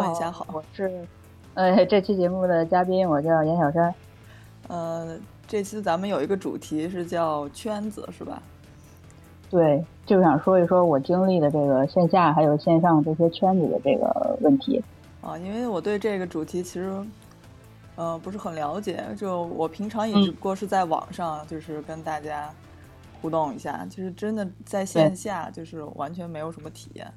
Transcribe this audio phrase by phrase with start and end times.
[0.00, 0.46] 大家好。
[0.52, 1.04] 我是
[1.54, 3.92] 呃这期节目的嘉宾，我叫严小山。
[4.68, 8.40] 呃，这期咱们有一个主题是叫圈子，是吧？
[9.50, 14.82] 对，就想说一说我经历的这个线下还有线上这些圈子的这个问题。
[15.20, 16.94] 啊，因为我对这个主题其实，
[17.96, 19.02] 呃，不是很了解。
[19.16, 22.48] 就我平常也只不过是在网上，就是跟大家
[23.20, 27.12] 互动一下，就是真的在线下，就是完全没有什么体验。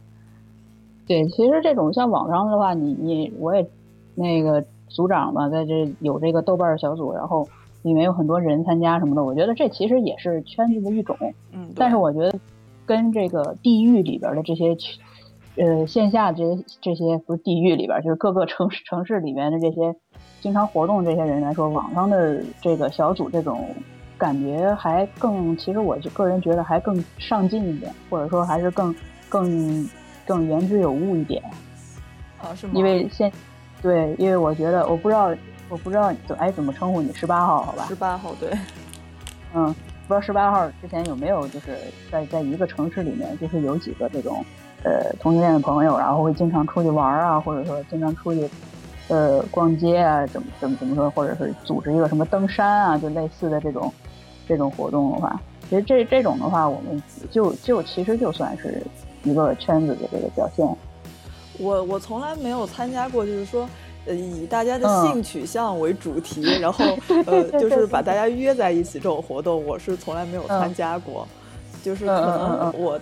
[1.11, 3.67] 对，其实这种像网上的话，你你我也
[4.15, 7.47] 那个组长嘛，在这有这个豆瓣小组，然后
[7.81, 11.17] 里面有很多人参加什么的，我觉得这其实也是圈子的一种。
[11.51, 12.33] 嗯，但是我觉得
[12.85, 14.75] 跟这个地域里边的这些。
[15.57, 19.93] 呃，线下这些这些不是地域里边，就是各个城市城市里面的这些
[20.39, 23.59] 经常活动这些人来说，网上的这个小组这种
[24.17, 28.95] 感觉还更，其实我就个人觉得还更上进一点，或者说还是更
[29.27, 29.85] 更
[30.25, 31.43] 更言之有物一点。
[32.39, 32.73] 啊，是吗？
[32.75, 33.31] 因为现
[33.81, 35.33] 对，因为我觉得我不知道
[35.69, 37.85] 我不知道怎哎怎么称呼你十八号好吧？
[37.87, 38.49] 十八号对，
[39.53, 39.65] 嗯，
[40.07, 41.77] 不知道十八号之前有没有就是
[42.11, 44.43] 在在一个城市里面，就是有几个这种。
[44.83, 48.49] 呃，同性恋的朋友，然后会经常出去玩啊，或者说经常出去，
[49.09, 53.93] 呃，逛街啊，怎么怎么怎么说，或者是组织一个什么登山啊，就类似的这种
[54.47, 56.99] 这种活动的话，其实这这种的话，我们
[57.29, 58.81] 就就其实就算是
[59.23, 60.65] 一个圈子的这个表现。
[61.59, 63.67] 我我从来没有参加过，就是说，
[64.05, 66.85] 呃，以大家的性取向为主题，然后
[67.25, 71.27] 呃， 就是把大家约在一起这种活动，我是从来没有参加过，
[71.83, 72.99] 就是可能我。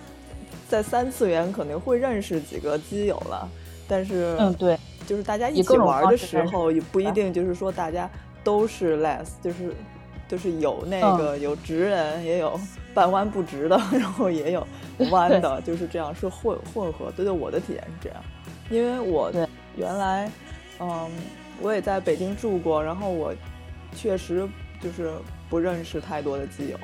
[0.68, 3.48] 在三次元肯定会认识几个基友了，
[3.88, 8.08] 但是嗯对，就是大家一起玩的时候也不一定就是说大家
[8.44, 9.74] 都是 less，就是
[10.30, 12.58] 就是有那个有直人，也有
[12.94, 14.64] 半弯不直的， 然后也有
[15.10, 17.10] 弯的，就是这样是混混合。
[17.16, 18.22] 对对，我的体验是这样，
[18.70, 19.32] 因为我
[19.76, 20.30] 原来
[20.78, 21.10] 嗯
[21.60, 23.34] 我也在北京住过，然后我
[23.92, 24.48] 确实
[24.80, 25.10] 就是
[25.48, 26.78] 不认识太多的基友。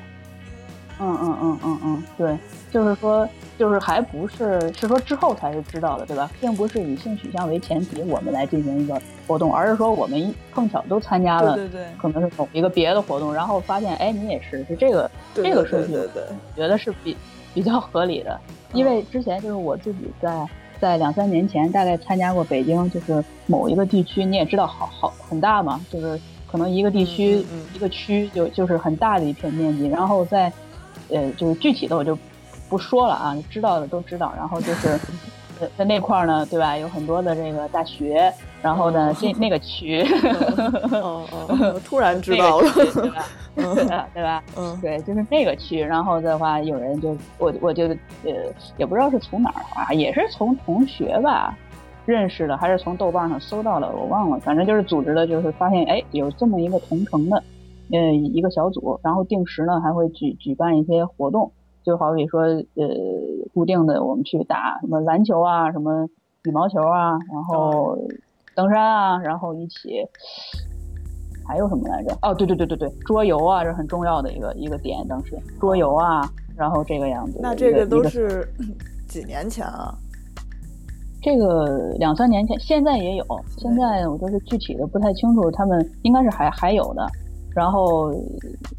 [0.99, 2.37] 嗯嗯嗯嗯嗯，对，
[2.71, 6.29] 就是说，就是还不是是说之后才是知道的，对吧？
[6.41, 16.23] 并不是以性取向为前提，我们来进行一个活动，而是说我们碰巧都参加了，对对对，可能是某一个别的活动，然后发现，哎，你也是，是这个这个顺序，对对，
[16.55, 17.15] 觉得是比
[17.53, 18.39] 比较合理的。
[18.73, 20.47] 因为之前就是我自己在
[20.79, 30.51] 在两三年前大概参加过北京，就是某一个地区，你也知道，好好很大嘛，就是可能一个地区一个区就就是很大的一片面积，然后在。
[31.09, 32.17] 呃，就是具体的我就
[32.67, 34.33] 不说了啊，知道的都知道。
[34.35, 34.99] 然后就是，
[35.77, 36.75] 在那块儿呢，对吧？
[36.75, 40.01] 有很多的这个大学，然后呢， 这那个区，
[40.91, 42.69] 哦哦， 突然知道了，
[43.55, 44.07] 对吧？
[44.13, 44.43] 对吧？
[44.57, 45.79] 嗯，对，就是那个区。
[45.79, 47.87] 然后的话，有人就我我就
[48.23, 48.31] 呃，
[48.77, 51.57] 也不知道是从哪儿啊，也是从同学吧
[52.05, 54.39] 认识的，还是从豆瓣上搜到的，我忘了。
[54.39, 57.41] 反正就是组织的，就是发现哎，有这么一个同城的。
[57.89, 61.49] 呃，一个小组，然后定时呢还会举举办一些活动，
[61.85, 62.85] 就好比说，呃，
[63.53, 66.05] 固定的我们去打什么篮球啊，什么
[66.43, 67.97] 羽毛球啊，然后
[68.57, 70.03] 登山啊，然后一起
[71.47, 72.17] 还有什么来着？
[72.23, 77.39] 哦，对对对对对，桌游啊是很重要的一个一个点，当时桌游啊，然后这个样子。
[77.39, 78.51] 那这个都是
[79.07, 79.93] 几年前啊？
[81.21, 83.23] 这个两三年前，现在也有，
[83.59, 87.05] 现在我就是具体的不太清楚，他们应该是还还有的。
[87.53, 88.11] 然后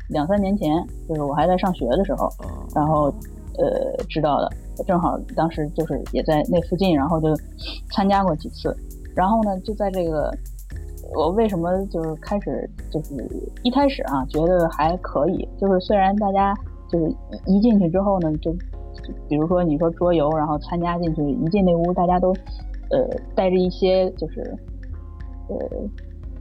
[0.09, 2.29] 两三年前，就是我还在上学的时候，
[2.75, 3.05] 然后
[3.59, 4.51] 呃知道的，
[4.85, 7.29] 正好当时就是也在那附近，然后就
[7.93, 8.77] 参加过几次。
[9.19, 10.33] 然后呢，就在这个
[11.13, 13.15] 我为什么就是开始就是
[13.65, 16.55] 一开始啊觉得还可以，就是虽然大家
[16.89, 17.13] 就是
[17.45, 18.53] 一进去之后呢，就
[19.29, 22.33] 比如说你说桌游，然后参加进去，一进那屋大家都
[22.91, 24.57] 呃带着一些就是
[25.49, 25.57] 呃。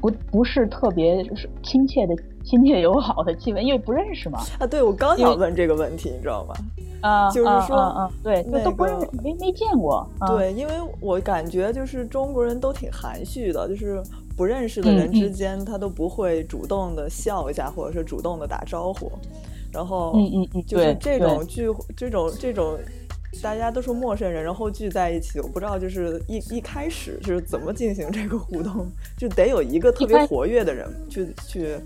[0.10, 4.40] 不不是特别是亲切的亲切友好的气氛，因为不认识嘛。
[4.60, 6.56] 啊，对，我刚想问这个问题，你知道吗？
[7.02, 10.08] 啊，就是说，嗯，对，都不认识，没没见过。
[10.28, 14.02] 对，因为我感觉就是中国人都挺含蓄的，就是
[14.36, 19.12] 不认识的人之间，他都不会主动的笑一下，或者是主动的打招呼。
[19.72, 22.78] 然后，嗯嗯嗯，就是这种聚会，这种这种。
[23.42, 28.88] 大家都是陌生人，然后聚在一起，我不知道就是一一开始就是怎么进行这个互动，
[29.18, 31.78] 就得有一个特别活跃的人去去，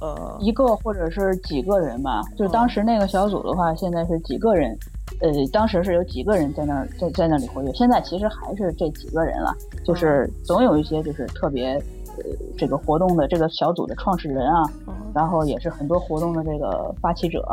[0.00, 2.20] 呃，一个或者是几个人吧。
[2.36, 4.78] 就当时那个小组的话，现在是几个人，
[5.20, 9.52] 呃，当时是有几个人在那儿在在那里活跃，现在其实还是这几个人了，
[9.84, 11.82] 就是总有一些就是特别呃
[12.56, 14.62] 这个活动的这个小组的创始人啊，
[15.14, 17.44] 然后也是很多活动的这个发起者，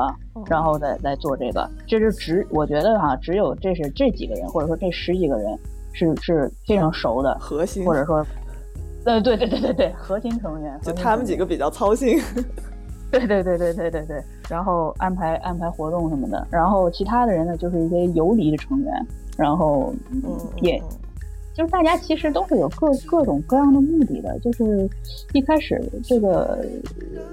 [0.47, 1.69] 然后再来做这个。
[1.87, 5.57] 这是只我觉得哈，只有这是这几个人，或者说这十几个人
[5.91, 8.25] 是是非常熟的核心，或者说，
[9.05, 12.19] 呃，对对对对对，核心成员，就他们几个比较操心。
[13.11, 18.91] 对对对对对对对，然后安排安排活动什么的，然后其他的人呢，就是一些游离的成员，
[19.37, 19.93] 然后
[20.61, 20.81] 也。
[21.53, 24.89] 就是大家其实都是有各各种各样的目的的，就是
[25.33, 26.65] 一开始这个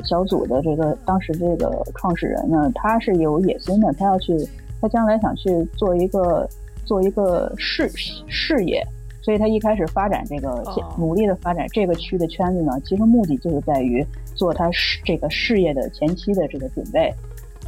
[0.05, 4.37] 小组的这个当时这个创始人呢，他是有野心的，他要去，
[4.81, 6.47] 他将来想去做一个
[6.85, 7.91] 做一个事
[8.29, 8.87] 事业，
[9.23, 10.63] 所以他一开始发展这个
[10.99, 17.11] 努力的发展这个区的圈子呢，其实目的就是在于做他事这个事业的前期的这个准备。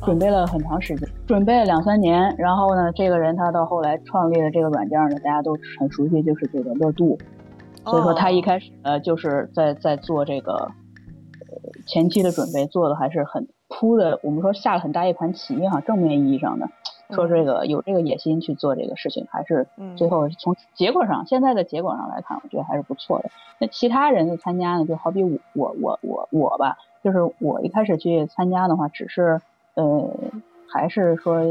[0.05, 7.17] 准备了很长时间，准备了两三年，然后呢，这个人他到后来创立了这个软件呢，大家都很熟悉，就是这个乐度。
[7.85, 14.19] 所以说他一开始呃就是在在做这个呃前期的准备，做的还是很铺的。
[14.23, 16.69] 我们说下了很大一盘棋哈，正面意义上的
[17.11, 19.67] 说这个有这个野心去做这个事情，还是
[19.97, 23.31] 最后从结果上现在的结果上来看，我觉得还是不错的。
[23.61, 29.41] 那其他人的参加呢，就好比我我我我我吧，就是我一开始去参加的话，只是。
[29.75, 30.11] 呃，
[30.69, 31.43] 还是说，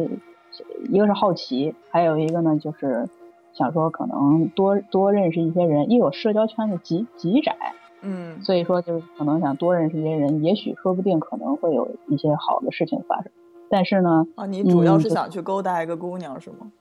[0.89, 3.09] 一个是好奇，还有一个呢，就是
[3.51, 7.55] 想说可能多多认识一些人，因为我社交圈子极极窄，
[8.01, 13.31] 嗯，所以说就是可能想多认识一些人，也许说不定可能会有一些好的事情发生。
[13.71, 16.71] 但是呢，啊，你主要是想去勾搭一个姑娘是吗？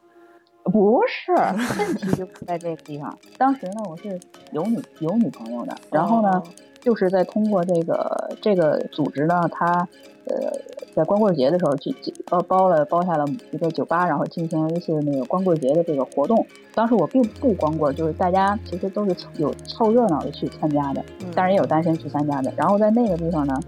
[0.65, 3.17] 不是，问题就在这个地方。
[3.39, 4.21] 当时呢，我是
[4.53, 6.43] 有女有女朋友的，然后呢，
[6.81, 9.89] 就是在通过这个这个组织呢，他。
[10.27, 10.37] 呃，
[11.01, 11.95] 在光棍节的时候去
[12.29, 16.47] 包包了包下了一个酒吧，然后进行了一次那个光棍节的这个活动。
[16.75, 21.03] 当时我并不光棍，就是大家其实都是有凑热闹的去参加的，
[21.35, 22.53] 当然也有单身去参加的。
[22.55, 23.59] 然后在那个地方呢，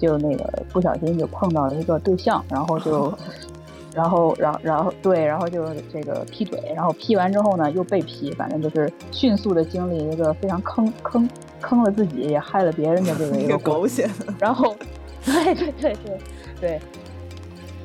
[0.00, 3.16] 就那个不小心就碰到了一个对象，然后就，
[3.94, 11.28] 然后，然后，然后对，然后就这个劈腿，然后劈完之后呢又被劈，反正就是迅速的经历一个非常坑坑
[11.60, 14.10] 坑了自己也害了别人的这个 一个狗血，
[14.40, 14.74] 然后。
[15.26, 16.18] 对对对对
[16.60, 16.80] 对，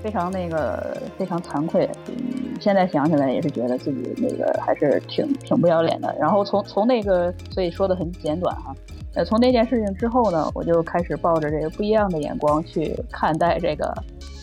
[0.02, 2.16] 非常那个非常惭愧，嗯，
[2.60, 6.16] 现在想起来也是觉得自己那个还是挺挺不要脸的。
[6.20, 8.76] 然后从从那个，所以说的很简短哈，
[9.16, 13.94] 呃，从那件事情之后呢，我就开始抱着这个不一样的眼光去看待这个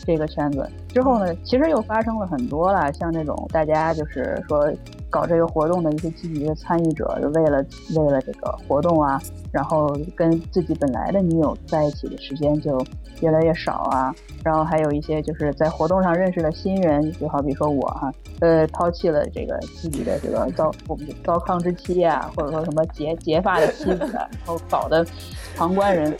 [0.06, 0.68] 这个圈子。
[0.88, 4.72] 之后呢，其实又发生了很多了，像那种大家就是说。
[5.12, 7.62] 搞这个活动的一些积极的参与者，就为了
[7.94, 9.20] 为了这个活动啊，
[9.52, 12.82] 然后跟自己本来的女友在一起的时间就
[13.20, 18.10] 越来越少啊，然后还有一些就是在活动上认识的新人，就好比说我哈，
[18.40, 25.06] 呃，抛弃了这个自己的这个糟我们糟糠之妻啊，或者说什么结结发的妻子啊，然后搞的
[25.54, 26.16] 旁观人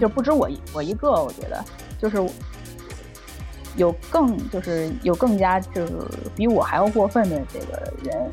[0.00, 1.62] 就不止我一我一个，我觉得
[2.00, 2.18] 就是。
[3.76, 5.92] 有更就是有更加就是
[6.36, 8.30] 比我还要过分的这个人，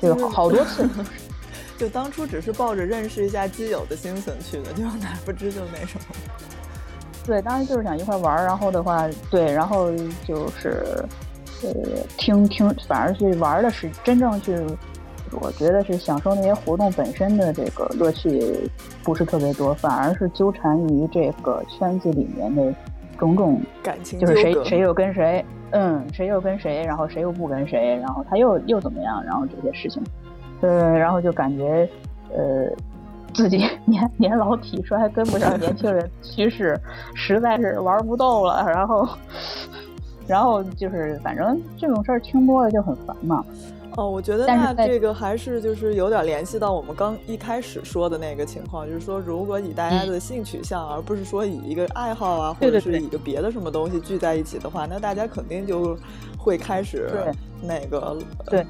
[0.00, 0.88] 就好好多次，
[1.76, 6.04] 就当初只是抱着认识一下基友的心情去的，就哪不知就那什么。
[7.26, 9.90] 对，当时就是想一块玩，然后的话，对，然后
[10.26, 11.04] 就是
[11.62, 11.70] 呃
[12.16, 14.56] 听听，反而去玩的是真正去，
[15.32, 18.70] 我觉得是享受那些活动本身的这个乐趣
[19.02, 22.74] 不是特别多，反而是纠缠于这个圈子里面的。
[23.20, 30.02] 种种感情就是谁谁又跟谁，嗯，谁又跟谁，然后谁又不跟谁，然后他又又怎么样，然后这些事情，
[30.62, 31.88] 呃，然后就感觉
[32.34, 32.66] 呃
[33.32, 36.76] 自己 年年老体衰，跟不上年轻人趋势，
[37.14, 39.06] 实在是玩不动了，然后
[40.26, 43.44] 然后就是反正这种事儿听多了就很烦嘛。
[43.96, 55.98] 哦，我觉得那这个还是就是有点联系到我们刚一开始说的那个情况，就是说如果以大家的性取向，而不是说以一个爱好啊，或者是以一个别的什么东西聚在一起的话，那大家肯定就
[56.38, 57.10] 会开始
[57.62, 58.64] 那个对。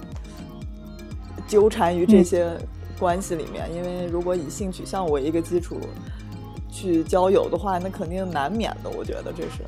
[1.48, 2.48] 纠缠于这些
[2.96, 5.80] 关系里面，因为如果以性取向为一个基础
[6.70, 9.64] 去交友的话，那肯定难免的，我觉得这是。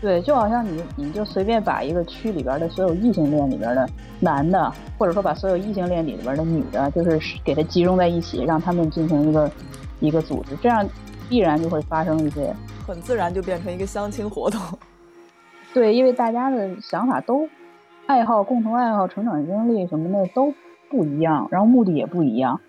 [0.00, 3.88] 对，就好像你，你就随便把一个区里边的所有异性恋里边的
[4.20, 9.50] 男的，或者说把所有异性恋里边的女的，就是给它集中在一起，让他们进行一个
[9.98, 10.88] 一个组织，这样
[11.28, 12.54] 必然就会发生一些，
[12.86, 14.60] 很自然就变成一个相亲活动。
[15.74, 17.48] 对，因为大家的想法都
[18.06, 20.54] 爱好、共同爱好、成长经历什么的都
[20.88, 22.60] 不一样，然后目的也不一样。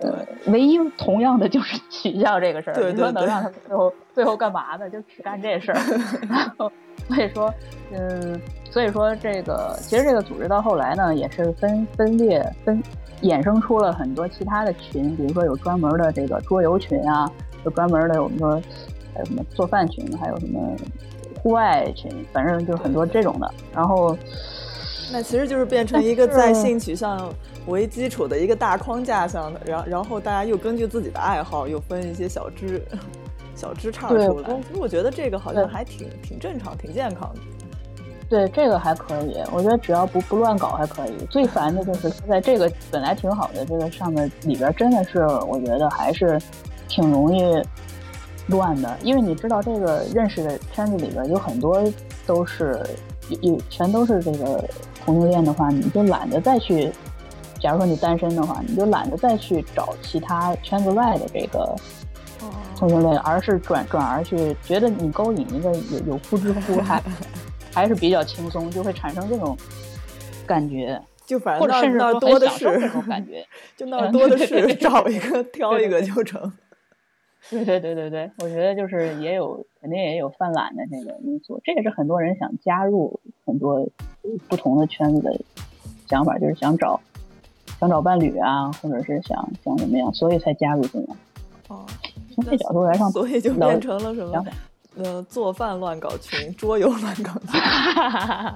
[0.00, 0.10] 对，
[0.52, 4.88] 唯一同样的就是取笑这个事儿，你说能让他们最后最后干嘛呢？
[4.90, 5.80] 就只干这事儿。
[6.28, 6.70] 然 后
[7.08, 7.52] 所以说，
[7.92, 12.82] 嗯，所以说这个其实这个组织到后来呢，也是分分裂分
[13.22, 17.30] 衍生出了很多其他的群，比如说有专门的这个桌游群啊，
[17.64, 18.60] 有专门的我们说
[19.14, 20.60] 还有什么做饭群，还有什么
[21.42, 23.50] 户外群，反正就是很多这种的。
[23.74, 24.16] 然后，
[25.12, 27.18] 那其实就是变成一个在性取向
[27.70, 32.84] 为基础的一个大框架上的，然然后大家又根据自己的爱好又分一些小支
[33.54, 34.26] 小支叉出来。
[34.68, 37.40] 其实我觉得这个好像还挺挺正常、挺健康的。
[38.28, 41.26] 对这个还可以，我觉得只要不不乱搞还可以。
[41.30, 46.40] 最烦的就是在这个本来挺好的这个上面里边，真的是我觉得还是
[46.86, 47.60] 挺容易
[48.46, 48.96] 乱的。
[49.02, 51.82] 因为你知道，这个认识的圈子里边有很多
[52.24, 52.80] 都是
[53.40, 54.64] 有全都是这个
[55.04, 56.92] 同性恋的话，你就懒得再去。
[57.60, 61.74] 假如说你单身的话，你就懒得再去找其他圈子外的这个
[62.76, 67.02] 同性恋，而是转转而去觉得你勾引一个有有夫之妇还。
[67.72, 69.56] 还是比较轻松，就会产生这种
[70.44, 73.46] 感觉，就反正甚至那多的是这种感觉，
[73.78, 76.52] 就那多的是，找一个挑一个就成。
[77.48, 83.88] 对对对对对，我觉得就是也有肯定也有犯懒的这个因素，这也是很多人想加入很多
[84.48, 85.40] 不同的圈子的
[86.08, 87.00] 想法，就是想找
[87.80, 91.16] 想找伴侣啊，或者是想想怎么样，所以才加入进来。
[91.68, 91.86] 哦，
[92.34, 94.44] 从这角度来上，所以就变成了什么？
[94.96, 97.60] 呃，做饭乱搞群，桌游乱搞群，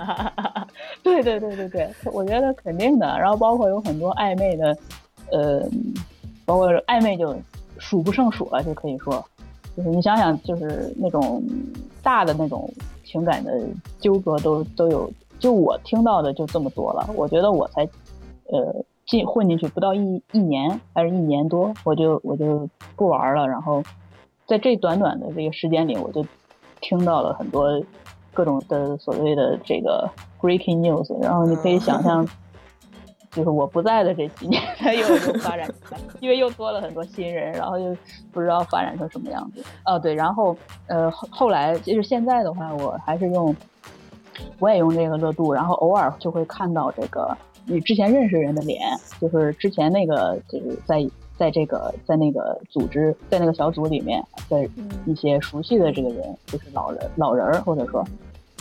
[1.02, 3.06] 对对对对对，我觉得肯定的。
[3.18, 4.76] 然后包括有很多暧昧的，
[5.30, 5.62] 呃，
[6.44, 7.34] 包括暧昧就
[7.78, 9.24] 数不胜数了，就可以说，
[9.76, 11.42] 就是你想想，就是那种
[12.02, 12.68] 大的那种
[13.04, 13.62] 情感的
[14.00, 17.08] 纠葛都都有，就我听到的就这么多了。
[17.14, 17.88] 我觉得我才
[18.46, 18.74] 呃
[19.06, 23.82] 进混进去不到一一年还是一年多，我就我就不玩了，然后。
[24.46, 26.23] 在这短短的这个时间里，我就
[26.82, 27.82] 听到了很多
[28.34, 30.06] 各种的所谓的这个
[30.38, 32.28] breaking news，然后你可以想象，
[33.32, 37.96] 就是我不在的这几年，它又又发展起来，因为又多了很多新人，然后又
[38.32, 39.64] 不知道发展成什么样子。
[39.87, 40.54] 哦，对，然后
[40.88, 43.56] 呃后后来，就是现在的话，我还是用，
[44.58, 47.34] 我也用这个热度，然后偶尔就会看到这个
[47.66, 48.80] 你之前认识人的脸，
[49.21, 51.04] 就是之前那个就是在。
[51.37, 54.68] 在这个在那个组织在那个小组里面，在
[55.04, 58.04] 一些熟悉的这个人，就是老人老人儿，或者说，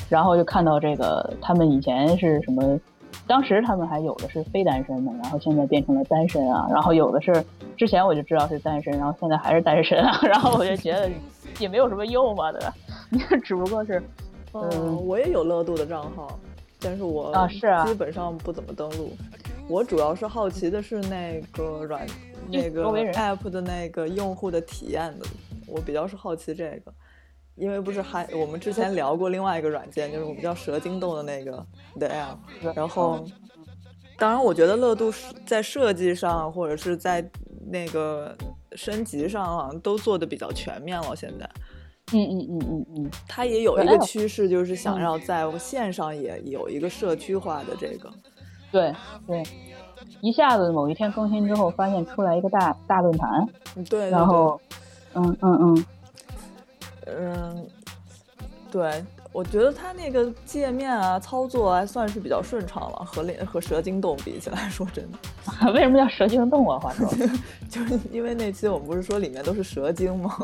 [0.10, 2.80] 然后就看到这个他们以前是什么，
[3.28, 7.46] 当时他们还有的是非单身的，然后现在变成了单身啊，然后有的是
[7.78, 11.08] 之前我就知道是单身，然后现在还是单身啊， 然后我就觉得
[11.60, 12.74] 也没有什么用嘛，对吧？
[13.44, 14.02] 只不过是，
[14.54, 16.40] 嗯，我也有乐度的账号，
[16.84, 19.12] 但是我啊是啊，基本上不怎么登录。
[19.70, 22.06] 我主要是好奇的是那个软
[22.50, 25.25] 那个 app 的那个用户的体验的，
[25.66, 26.94] 我比较是好奇这个，
[27.56, 31.66] 因为不是还我们之前聊过另外一个软件，就是我们叫蛇精豆的那个
[31.98, 33.25] 的 app，然后
[34.18, 35.12] 当然我觉得乐度
[35.46, 37.25] 在设计上或者是在
[37.68, 38.36] 那个
[38.74, 41.50] 升级上好像都做的比较全面了，现在，
[42.12, 48.12] 嗯嗯嗯嗯嗯，它也有一个趋势，就是想要在线上也有一个社区化的这个。
[48.72, 48.94] 对
[49.26, 49.44] 对，
[50.22, 53.48] 一下子某一天更新之后，发现出来一个大大论坛，
[53.90, 54.60] 对，然后，
[55.14, 55.86] 嗯嗯嗯，
[57.06, 57.68] 嗯，
[58.72, 65.18] 对，我觉得它那个界面啊，操作还算是比较顺畅了，和那和蛇精洞比起来说，真的。
[65.74, 66.78] 为什么叫蛇精洞啊？
[66.80, 67.08] 话说，
[67.70, 70.36] 就是因为那期我们不是说里面都是蛇精吗？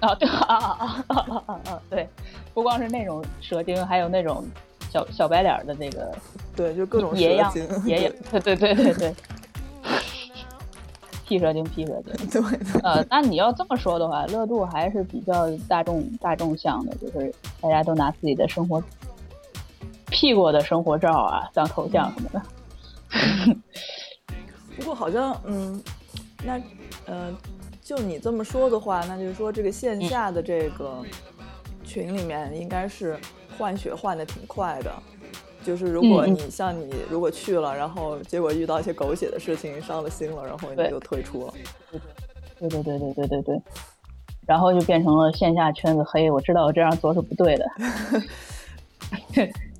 [0.06, 1.82] 啊，对啊啊啊啊啊啊！
[1.90, 2.08] 对，
[2.54, 4.44] 不光是那种蛇精，还有那种。
[4.90, 6.16] 小小白脸的那个，
[6.56, 7.52] 对，就各种爷样
[7.84, 9.14] 爷样， 对对对对对，
[11.26, 18.82] 屁蛇精屁蛇精，对，呃，那你要这么说的话，乐度还是比较大众大众向的，就是大家都拿自己的生活
[20.06, 22.42] 屁过的生活照啊当头像什么的。
[24.74, 25.82] 不过好像，嗯，
[26.42, 26.58] 那，
[27.04, 27.30] 呃，
[27.88, 31.02] 就你这么说的话，那就是说这个线下的这个
[31.82, 33.18] 群里面应该是。
[33.56, 35.02] 换血换的挺快的，
[35.64, 41.52] 就是如果你像你如果去了，然后结果遇到一些狗血的事情，伤了心了，然后你就退出了。
[42.60, 43.62] 对对对对对对对，
[44.46, 46.30] 然后就变成了线下圈子黑。
[46.30, 47.66] 我知道我这样做是不对的，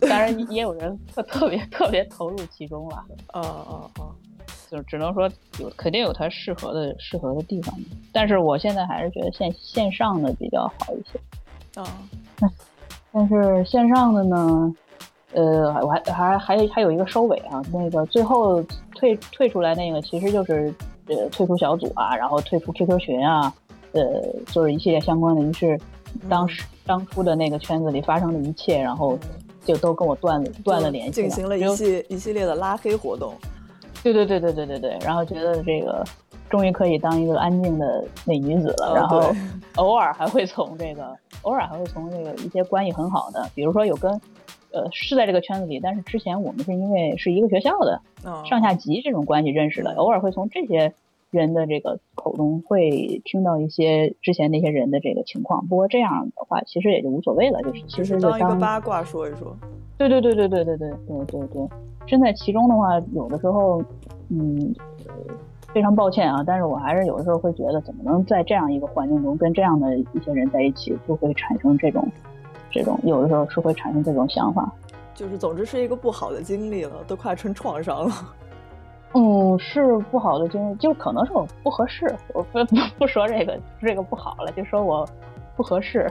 [0.09, 2.97] 当然也有人特特别特别投入其中了。
[3.29, 4.11] 啊啊啊！
[4.71, 7.75] 就只能说有肯定有它适合的适合的地方，
[8.13, 11.81] 但是我现在还是觉得线线上的比较好一些。
[11.81, 11.87] 啊。
[13.11, 14.75] 但是线上的呢，
[15.33, 18.63] 呃，我还还还还有一个收尾啊，那个最后
[18.95, 20.73] 退退出来那个其实就是
[21.07, 23.53] 呃退出小组啊，然后退出 QQ 群啊，
[23.93, 24.03] 呃，
[24.53, 25.81] 就是一系列相关的，于是
[26.29, 29.19] 当时当初的那个圈子里发生的一切，然后
[29.65, 33.33] 就都跟我断了断了联系，进行了一系一系列的拉黑活动。
[34.03, 36.05] 对对对对对对对，然后觉得这个
[36.49, 38.95] 终于可以当一个安静的美女子了。
[38.95, 39.33] 然后
[39.77, 44.11] 偶尔还会从这个，偶尔还会从这个一些关系很好的，比如说有跟，
[44.73, 48.01] 呃，是在这个圈子里，但是之前我们是因为是一个学校的
[48.45, 50.95] 上下级这种关系认识的，偶尔会从这些
[51.31, 55.67] 人的这个口中会听到一些之前那些人的这个情况。
[55.67, 59.57] 不过这样的话，其实也就无所谓了，就是其实当一个八卦说一说。
[59.99, 61.69] 对对对对对对对对对对，
[62.09, 63.83] 身在其中的话，有的时候，
[64.31, 64.75] 嗯。
[65.75, 72.11] 非常抱歉啊，但是我还是有的时候会觉得，怎么能在这样一个环境中跟这样的一些人在一起，就会产生这种，
[72.71, 74.73] 这种有的时候是会产生这种想法。
[75.15, 78.15] 就是总之是一个不好的经历了，都快成创伤了。
[79.15, 82.13] 嗯，是不好的经历，就可能是我不合适。
[82.33, 85.07] 我不不 不说这个这个不好了，就说我
[85.55, 86.11] 不合适。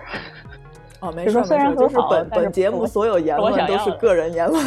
[1.00, 4.62] 哦，没事没事，就是本本节目所有言论都是个人言论。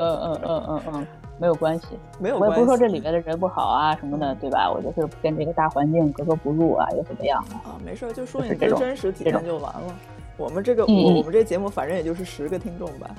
[0.00, 1.06] 嗯嗯嗯嗯嗯。
[1.38, 1.86] 没有关系，
[2.18, 2.38] 没有。
[2.38, 4.70] 我也不是说这里面的人不好啊什么的，对吧？
[4.70, 7.80] 我就是跟这个大环境格格不入啊，又怎么样啊？
[7.82, 9.94] 没事，就说你的真实体验就完了。
[10.36, 13.10] 我们这个，我我们这节目反正也就是十个听众吧。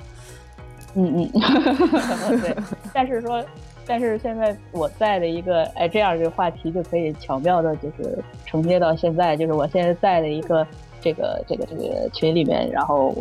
[0.94, 1.30] 嗯嗯。
[2.40, 2.54] 对。
[2.94, 3.44] 但是说，
[3.84, 10.64] 但是现在我在的一个，哎，这样这个话题就可以巧妙的，就是承接到现在，就是我现在在的一个
[11.00, 13.12] 这个这个这个群里面，然后。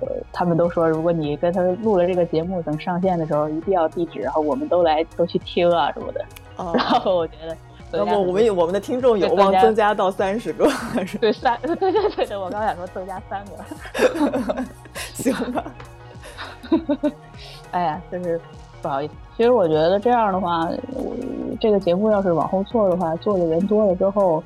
[0.00, 6.24] 呃，他们都说，如果你跟他录了这个节目，等上线的时候一定要地址，然后我们都来都去听啊什么的。
[6.56, 6.66] 然
[7.00, 7.56] 后我觉得，
[7.92, 11.58] 那么我们我们的听众有望增加到三十个，还是对三？
[11.62, 14.64] 对对对对，我刚想说增加三个，
[15.14, 15.64] 行吧。
[17.70, 18.40] 哎呀，就是
[18.82, 19.14] 不好意思。
[19.36, 21.14] 其实我觉得这样的话，我
[21.60, 24.42] 这个节目要是往后做的话，做的人多了之后，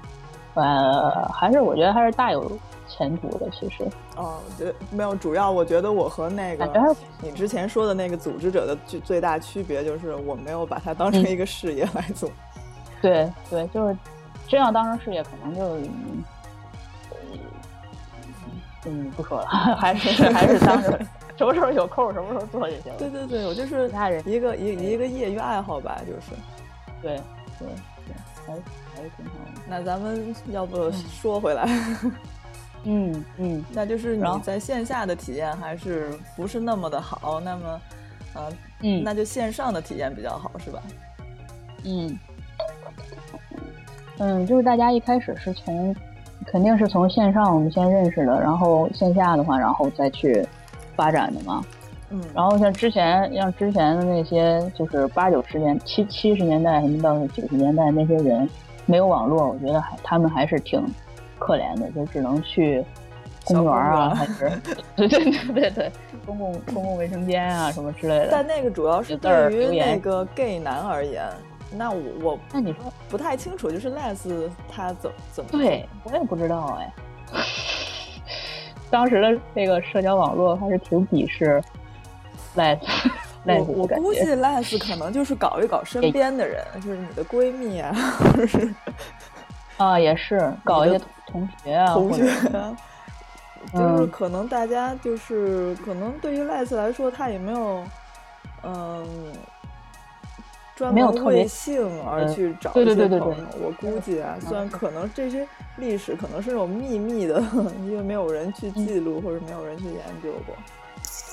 [0.54, 2.50] 呃，还是我觉得还是大有。
[2.92, 3.86] 前途的其实，
[4.20, 12.30] 哦，我觉得没有，主要我觉得我和那个你之前说的那个组织者的最最大区别就是我没有把它当成一个事业来做。
[13.00, 13.96] 对对，就是
[14.46, 15.76] 真要当成事业，可能就
[18.84, 19.46] 嗯不说了，
[19.80, 20.98] 还是 还是当着
[21.36, 22.98] 什么时候有空什么时候做就行了。
[22.98, 26.36] 对对对，我就是其他人一个一一个业余爱好吧，就是
[27.00, 27.16] 对
[27.58, 27.66] 对
[28.06, 28.14] 对，
[28.46, 28.52] 还
[28.94, 29.60] 还是挺好的。
[29.66, 31.64] 那咱们要不说回来？
[32.04, 32.12] 嗯
[32.84, 37.38] 嗯嗯，那就是你在线下的体验还是不是那么的好？
[37.40, 37.80] 那么，
[38.34, 40.82] 呃，嗯，那就线上的体验比较好，是吧？
[41.84, 42.18] 嗯
[44.18, 45.94] 嗯，就是大家一开始是从，
[46.46, 50.42] 肯定是从线上我们先认识的，然后线下的话，然后再去
[50.96, 51.62] 发展的嘛。
[52.08, 58.48] 嗯，然后像之前像之前的那些，就是八九十年七七十年代什么到九十年代那些人，
[58.86, 60.82] 没有网络，我觉得还他们还是挺。
[61.40, 62.84] 可怜的，就只能去
[63.44, 64.52] 公园啊，还是
[64.94, 65.92] 对对对对对，
[66.24, 68.28] 公共公共卫生间啊什么之类的。
[68.30, 71.24] 但那个主要是对于那个 gay 男而言，
[71.76, 75.50] 那我我那你说不太清楚，就是 les 他怎怎么？
[75.50, 76.92] 对我也不知道哎。
[78.90, 81.62] 当时的这个社交网络还是挺鄙视
[82.56, 82.76] les
[83.46, 88.74] les 我估计 les 可能就是搞一搞身边的人，就是你的闺蜜啊，或者是
[89.84, 91.00] 啊，也是搞一些。
[91.26, 92.24] 同学啊，同学，
[93.72, 97.84] 就是可能大家就是可能对于赖斯来说，他也没有
[98.64, 99.32] 嗯
[100.74, 103.36] 专门为性而去找一些朋友。
[103.60, 107.40] 我估计啊，虽然可能这些历史可能是那种秘密的，
[107.86, 110.56] 因为没有人去记录或者没有人去研究过。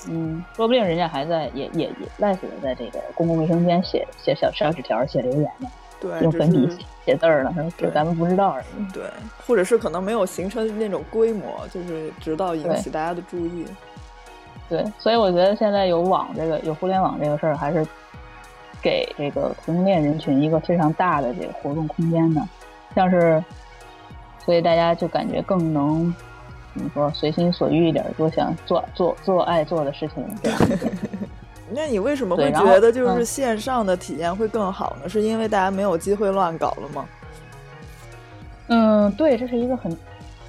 [0.08, 5.68] 嗯，说不定人家还在也也也赖死的在这个公共卫生间写写小小纸条、写留言呢。
[6.00, 6.84] 对，用粉笔写
[7.16, 8.92] 字儿了，就咱们不知道而已。
[8.92, 9.02] 对，
[9.46, 13.66] 或者是可能没有形成那种规模，就是直到引起大家的注意。
[14.68, 17.86] 对，所以我觉得现在有网这个有互联网这个事儿，还是
[18.82, 22.42] 给这个同性恋人群一个非常大的这个活动空间的。
[22.94, 23.42] 像是，
[24.44, 26.14] 所以大家就感觉更能
[26.74, 30.58] 怎么说随心所欲一点，多想做做做爱做的事情这样。
[31.70, 35.08] 那你为什么会觉得就是线上的体验会更好呢？
[35.08, 37.06] 是因为大家没有机会乱搞了吗？
[38.68, 39.96] 嗯，对，这是一个很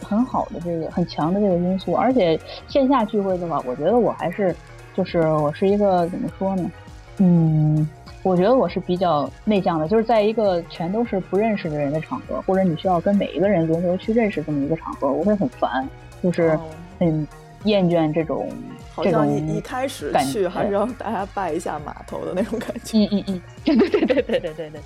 [0.01, 1.93] 很好的这个很强的这个因素。
[1.93, 4.55] 而且线下聚会的话，我觉得我还是
[4.95, 6.71] 就是我是一个怎么说呢？
[7.17, 7.87] 嗯，
[8.23, 15.87] 我觉得我是比较内向的，就是在一个全都是不认识的人的场合，或者你需要跟每一个人轮流去认识这么一个场合，我会很烦，
[16.23, 16.57] 就是
[16.97, 17.27] 很
[17.63, 18.49] 厌倦这种。
[18.91, 22.97] 好像一一开始去还是让大家拜一下码头的那种感觉。
[23.07, 24.81] 嗯嗯嗯，对对对对对对对对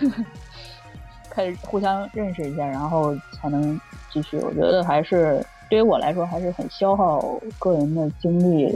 [0.00, 0.10] 对，
[1.30, 3.80] 开始互相认识一下，然后才能
[4.10, 4.38] 继续。
[4.38, 8.66] 我觉得还是对于我来说还是很消耗个人的精力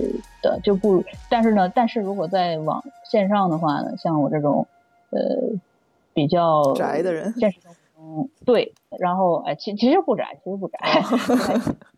[0.40, 1.02] 的，就不。
[1.28, 2.80] 但是呢，但是如果在网
[3.11, 4.64] 线上的话呢，像我这种
[5.11, 5.18] 呃
[6.14, 10.78] 比较宅的人，现实生活中对，然后哎，其其实不宅，其实不宅，
[11.61, 11.72] 就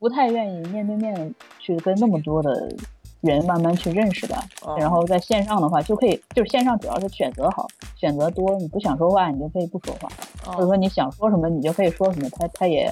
[0.00, 2.74] 不太愿意面对面去跟那么多的
[3.20, 4.34] 人慢慢去认识的。
[4.78, 10.08] 然后在线上的话，就可以就是线上主要是选择好，选择多，你不想说话，你就可以不说话，
[10.52, 12.90] 或者说你想说什么，你就可以说什么，他他也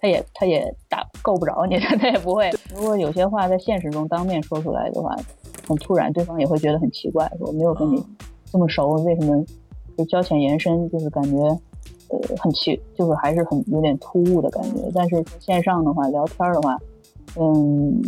[0.00, 2.50] 他也他也打够不着你， 他也不会。
[2.74, 5.16] 如果有些话在现实中当面说出来的话，
[5.68, 8.04] 很突然，对方也会觉得很奇怪，说没有跟你
[8.50, 9.44] 这么熟，为什么
[9.96, 11.38] 就交浅言深，就是感觉
[12.08, 14.90] 呃很奇，就是还是很有点突兀的感觉。
[14.94, 16.78] 但是线上的话，聊天的话，
[17.38, 18.00] 嗯，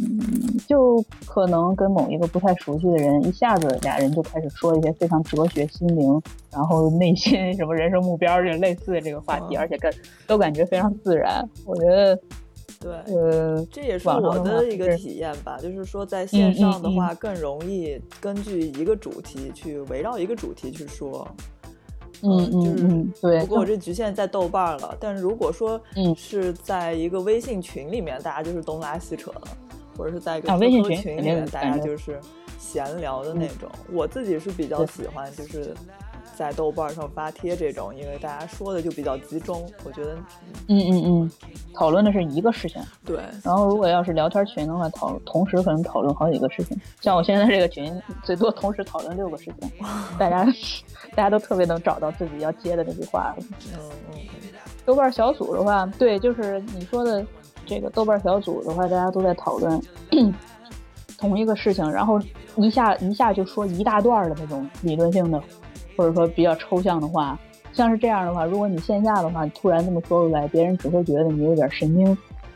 [0.67, 6.21] 就可能跟某一个不太熟悉的人，一下子俩人就开始说一些非常哲学、心灵，
[6.53, 9.93] 然后内心什么人生目标这类似的这个话题，而且跟
[10.27, 11.47] 都感觉非常自然。
[11.65, 12.19] 我觉得。
[12.81, 21.27] 对，呃，这也是我的一个体验吧，就是说在线上的话更容易根据一个主题去围绕一个主题去说，
[22.23, 23.41] 嗯嗯嗯，对。
[23.41, 25.81] 不过我这局限在豆瓣了，但是如果说
[26.17, 29.43] 是在一个微信群里面，大家就是东拉西扯的，
[29.97, 32.19] 或者是在一个 QQ 群里面，大家就是
[32.59, 35.75] 闲聊的那种，我自己是比较喜欢就是。
[36.39, 40.15] 在豆瓣上发帖这种，因为大家说的就比较集中，我觉得，
[40.69, 41.31] 嗯嗯嗯，
[41.75, 43.19] 讨论的是一个事情，对。
[43.43, 46.81] 然后如果要是聊天群的话，讨同时可能讨论好几个事情。
[47.01, 49.69] 像我现在这个群，最多同时讨论六个事情，
[50.17, 50.45] 大家
[51.17, 53.35] 大家都特别能找到自己要接的那句话。
[53.41, 54.21] 嗯嗯。
[54.87, 57.27] 豆瓣小组的话，对，就是你说的
[57.67, 59.83] 这个豆瓣小组的话，大家都在讨论
[61.19, 62.21] 同一个事情，然后
[62.55, 65.43] 一下一下就说一大段的那种理论性的。
[65.99, 67.37] 或者说比较抽象的话，
[67.73, 72.07] 像是这样的话，如果你线下的话，突然这么说出来，别人只会觉得你有点神经，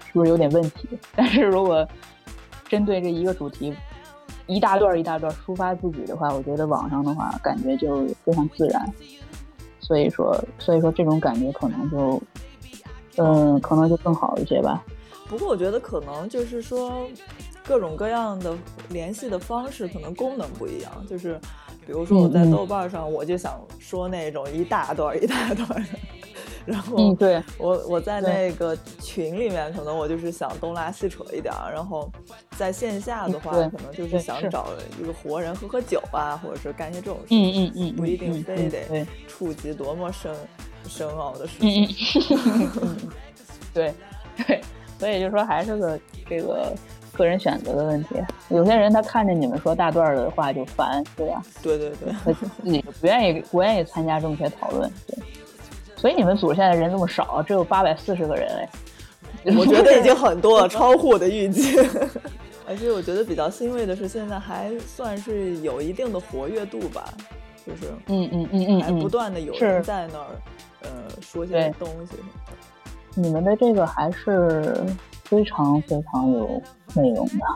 [0.07, 0.89] 是不是有点问题？
[1.17, 1.85] 但是如果
[2.69, 3.75] 针对这一个主题，
[4.47, 8.89] 一大段一大段抒发自己的话，我觉得网上的话感觉就非常自然。
[9.81, 12.23] 所以说，所以说这种感觉可能就，
[13.17, 14.85] 嗯，可能就更好一些吧。
[15.27, 17.09] 不过我觉得可能就是说，
[17.67, 18.57] 各种各样的
[18.91, 21.41] 联系的方式可能功能不一样，就是。
[21.87, 25.89] 比如说我在豆瓣上，我就想说那种一大段一大段的，
[26.65, 32.11] 然后对我我在那个群里面，可能我就是想东拉西扯一点，然后
[32.57, 34.69] 在线下的话，可能就是想找
[35.01, 40.35] 一个活人喝喝酒啊，或者是干一些这种事情，嗯嗯嗯，不一定非得触及多么深
[40.87, 41.89] 深奥的事情，
[43.75, 43.93] 对
[44.47, 44.61] 对，
[44.99, 46.73] 所以就说还是个这个。
[47.13, 48.17] 个人选择的问题，
[48.49, 51.43] 有些人他看着你们说大段的话就烦，对吧？
[51.63, 55.19] 对对对，他自己不愿意不愿意参加这么些讨论，对。
[55.97, 58.69] 所以你们组现在人这么少，只有八百四十个人
[59.45, 61.79] 哎，我觉得已经很多了， 超乎我的预计。
[62.67, 67.13] 而且我觉得比较欣慰的是，现在还算是有一定的活跃度吧，
[67.67, 70.27] 就是嗯嗯嗯嗯，还不断的有人在那儿
[70.83, 72.17] 呃说些东西。
[73.15, 74.75] 你们的这个还是。
[75.33, 76.63] 非常非常有
[76.95, 77.47] 内容的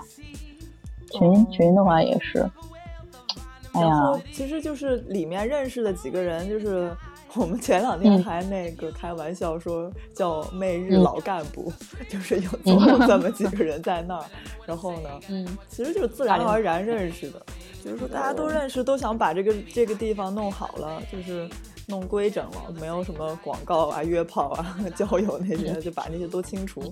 [1.10, 2.38] 群群的话也是，
[3.72, 6.90] 哎呀，其实就是里面认识的几个人，就是
[7.34, 11.70] 我们前两天还那个开玩笑说叫“媚日老干部”，
[12.08, 14.24] 就是有总有这么几个 人在那儿。
[14.64, 17.42] 然后呢，嗯，其实就是自然而然认识的，
[17.84, 21.46] 就是说大家都认识，都想把这个这个地方弄好了，就是
[21.86, 26.82] 弄规整了，没有什么广告啊、约炮啊、 交友那些，就把那些都清除。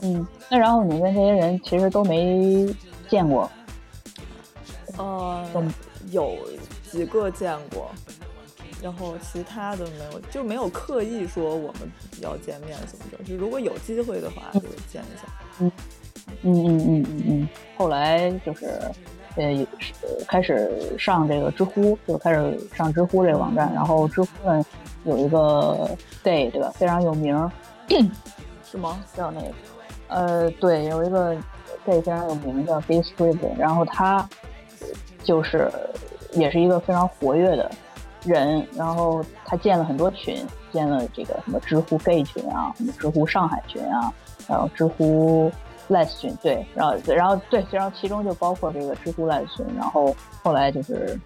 [0.00, 2.66] 嗯，那然后你跟这些人其实都没
[3.08, 3.50] 见过，
[4.96, 5.44] 呃，
[6.10, 6.36] 有
[6.90, 7.90] 几个见过，
[8.82, 11.90] 然后其他的没有，就没有刻意说我们
[12.22, 13.22] 要见面什么的。
[13.24, 15.28] 就如果有机会的话，就见一下。
[15.60, 15.72] 嗯
[16.42, 17.48] 嗯嗯嗯嗯嗯。
[17.76, 18.80] 后来就是
[19.36, 19.66] 呃
[20.26, 24.64] 开始上这个知乎，就开始上知乎这个网站，然后知乎呢
[25.04, 25.90] 有一个
[26.22, 27.50] gay 对吧，非常有名。
[28.74, 28.98] 是吗？
[29.16, 29.46] 叫那个，
[30.08, 31.32] 呃，对，有一个
[31.86, 34.28] gay 非常有名叫 Gay Street，然后他
[35.22, 35.70] 就是
[36.32, 37.70] 也是一个非常活跃的
[38.24, 44.12] 人，然后他建了很多群，建了这个什么知乎 gay 群啊，什么知乎上海群啊，
[44.48, 45.48] 然后知乎
[45.88, 51.16] les 群，对，然后然后对，然后其中就包括这个知乎 les 群，然后后来就是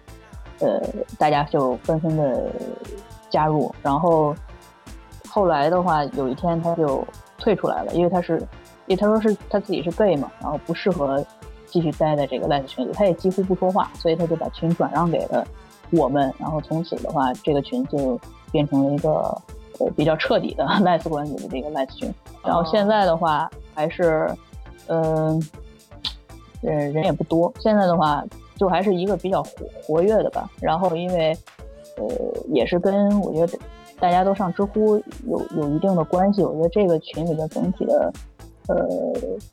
[0.59, 0.79] 呃，
[1.17, 2.43] 大家就纷纷的
[3.31, 4.35] 加入，然后
[5.27, 7.03] 后来的话，有一天他就。
[7.39, 8.37] 退出来了，因为他是，
[8.85, 11.25] 因为他说是他自己是 gay 嘛，然后不适合
[11.65, 15.45] 继续待在这个 les 群里，他也几乎不说话，所以他就把群转让给了
[15.91, 18.19] 我们，然后从此的话，这个群就
[18.51, 19.09] 变成了一个
[19.79, 24.29] 呃比较彻底的 les 管理的这个 les 群，然后现在的话还是，
[24.87, 25.41] 嗯，
[26.61, 28.23] 呃人也不多，现在的话
[28.57, 31.35] 就还是一个比较活活跃的吧，然后因为。
[31.97, 32.05] 呃，
[32.47, 33.59] 也是跟我觉得
[33.99, 34.95] 大家都上知乎
[35.27, 36.43] 有有一定的关系。
[36.43, 38.13] 我觉得这个群里的整体的
[38.67, 38.75] 呃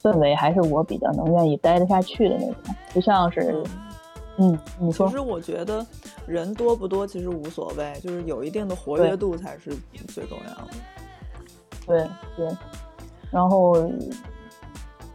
[0.02, 2.54] 氛围还是我比较能愿意待得下去的那种，
[2.92, 3.62] 不像是。
[4.38, 5.84] 嗯，你说，其实我觉得
[6.26, 9.74] 人多不多其实无所谓，就是有一定的活跃度才是
[10.08, 10.68] 最重要的。
[11.86, 12.06] 对
[12.36, 12.56] 对，
[13.30, 13.90] 然后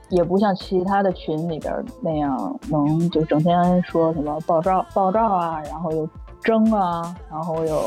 [0.09, 6.09] 也不像其他的群里边那样，能就整天说什么爆照爆照啊，然后又
[6.41, 7.79] 争啊，然后又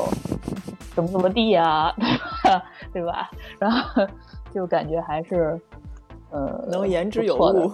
[0.95, 1.95] 怎么怎么地呀啊，
[2.93, 3.31] 对吧？
[3.59, 4.03] 然后
[4.53, 5.61] 就感觉还是
[6.31, 7.71] 呃能言之有物。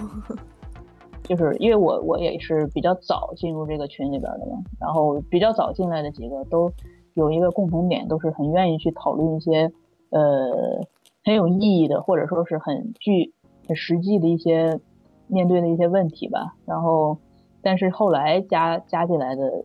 [1.22, 6.72] 就是因为我我也是比较早进入这个群里边的嘛，然后比较早进来的几个都
[7.14, 9.70] 有一个共同点，都是很愿意去讨论一些
[10.10, 10.84] 呃
[11.24, 13.32] 很有意义的，或者说是很具
[13.68, 14.80] 很实际的一些
[15.28, 16.56] 面对的一些问题吧。
[16.64, 17.18] 然后，
[17.62, 19.64] 但是后来加加进来的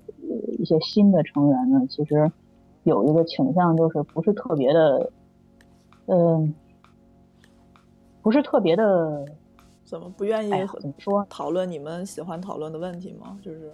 [0.60, 2.32] 一些新的成员呢，其实
[2.86, 5.12] 有一个倾向，就是不是特别的，
[6.06, 6.56] 嗯，
[8.22, 9.26] 不是特别的。
[9.84, 13.38] 怎么不愿意怎么说讨论你们喜欢讨论的问题吗？
[13.42, 13.72] 就是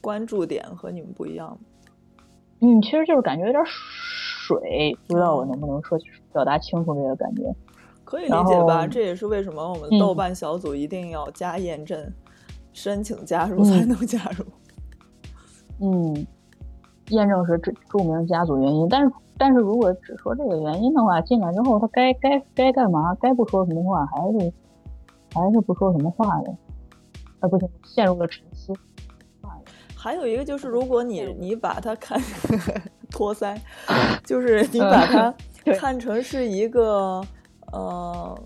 [0.00, 1.58] 关注点和你们不一样。
[2.60, 5.98] 嗯，其实就是感觉有点水，不知道我能不能说
[6.32, 7.42] 表达清楚这个感觉。
[8.04, 8.86] 可以理解吧？
[8.86, 12.12] 这也是为什么我们豆瓣小组一定要加验证，
[12.72, 14.44] 申请加入才能加入。
[15.80, 16.26] 嗯，
[17.08, 24.52] 验证是著著名家族原因，但是但是如果只说这个原因的话，进来之后他该该该干嘛，该不说什么话还是。
[25.34, 26.54] 还是不说什么话的，
[27.40, 28.70] 啊，不行，陷入了沉思。
[29.96, 32.20] 还有一个就是，如果你你把它看
[33.10, 33.58] 托腮，
[34.26, 35.34] 就是你把 它
[35.78, 37.24] 看成是一个
[37.72, 38.38] 呃，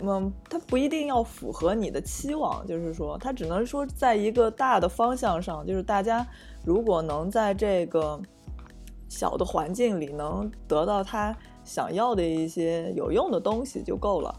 [0.00, 6.26] 嗯，它不一定要符合你的期望，就是说，他只能说在一个大的方向上，就是大家
[6.64, 8.20] 如果能在这个
[9.08, 14.34] 小的环境里能得到他想要的一些有用的东西就够了。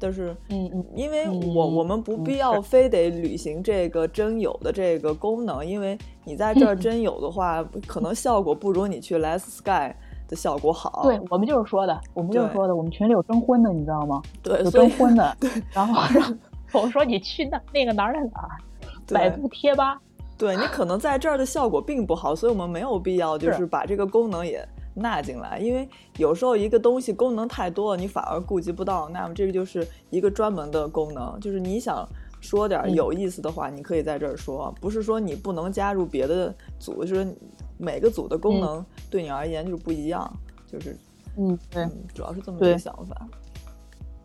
[0.00, 9.92] 但是，嗯嗯，因为我我们不必要非得履行这个真有的这个功能，因为你在这儿真有的话，可能效果不如你去 Less Sky
[10.28, 11.00] 的效果好。
[11.02, 14.22] 对我们就是说的，我们就是说的，我们群里有征婚的，你知道吗？
[14.40, 15.36] 对，有征婚的。
[15.40, 16.00] 对， 然后
[16.72, 18.50] 我说你去那那个哪儿哪儿，
[19.12, 20.00] 百度贴吧。
[20.38, 24.66] 对你可能在这儿的效果并不好，所以我们没有必要就是把这个功能也。
[25.00, 29.08] 纳进来，因为有时候一个东西功能太多了，你反而顾及不到。
[29.10, 32.04] 那么这个就是一个专门的功能，就是你想
[32.40, 37.32] 说点有意思的话，你可以在这儿说，不是说你不能加入别的组，就是
[37.76, 40.28] 每个组的功能对你而言就是不一样，
[40.66, 40.96] 就是
[41.36, 43.28] 嗯，对，主要是这么个想法。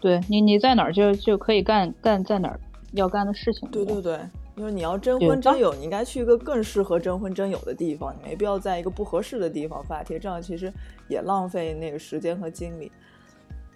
[0.01, 2.59] 对你，你在哪儿就就可以干干在哪儿
[2.93, 3.69] 要干的事情。
[3.69, 4.19] 对对对。
[4.55, 10.71] 因为你要征婚征友，你应该去一个更适合征婚征友的地方，你没必要在一个不合适的地方发帖，这样其实
[11.07, 12.91] 也浪费那个时间和精力。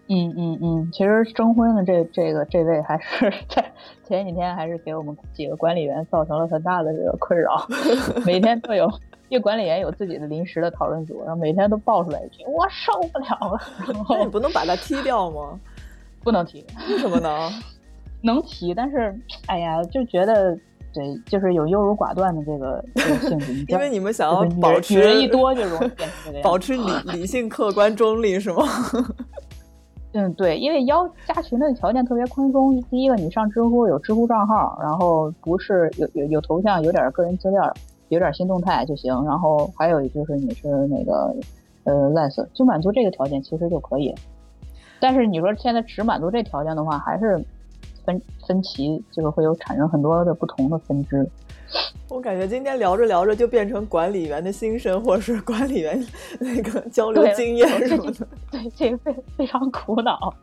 [0.09, 3.73] 嗯嗯嗯，其实征婚的这这个这位还是在
[4.07, 7.67] 前几天还是给我们几个管理员造成了很大的这个困扰，
[8.25, 8.85] 每天都有，
[9.27, 13.59] 因为管理员有自己的临时的讨论组，然后每天都爆出来一句我受不了了。
[14.09, 15.59] 那你不能把他踢掉吗？
[16.23, 17.49] 不能踢，为什么呢？
[18.23, 19.13] 能提，但是
[19.47, 20.57] 哎呀，就觉得
[20.97, 23.53] 对，就是有优柔寡断的这个这个性质。
[23.69, 26.83] 因为你们想要保持人一多就容易变成这个样 保持理
[27.13, 28.63] 理性、客观、中立是吗？
[30.13, 32.81] 嗯，对，因为邀加群的条件特别宽松。
[32.89, 37.71] 第一个，你上知乎有知乎账号，然后不是有有有头像，有点个人资料，
[38.09, 39.13] 有点新动态就行。
[39.23, 41.35] 然后还有就是你是那个
[41.83, 44.15] 呃 less，就满足这个条件其实就可以。
[44.99, 47.39] 但是你说现在只满足这条件的话，还是。
[48.07, 51.29] 分分歧这个会有产生很多的不同的分支。
[52.07, 56.01] 我感觉今天聊着聊着就变成管理员的心声，或者是管理员
[56.39, 58.25] 那个交流经验什么的。
[58.49, 60.33] 对，这个非非常苦恼。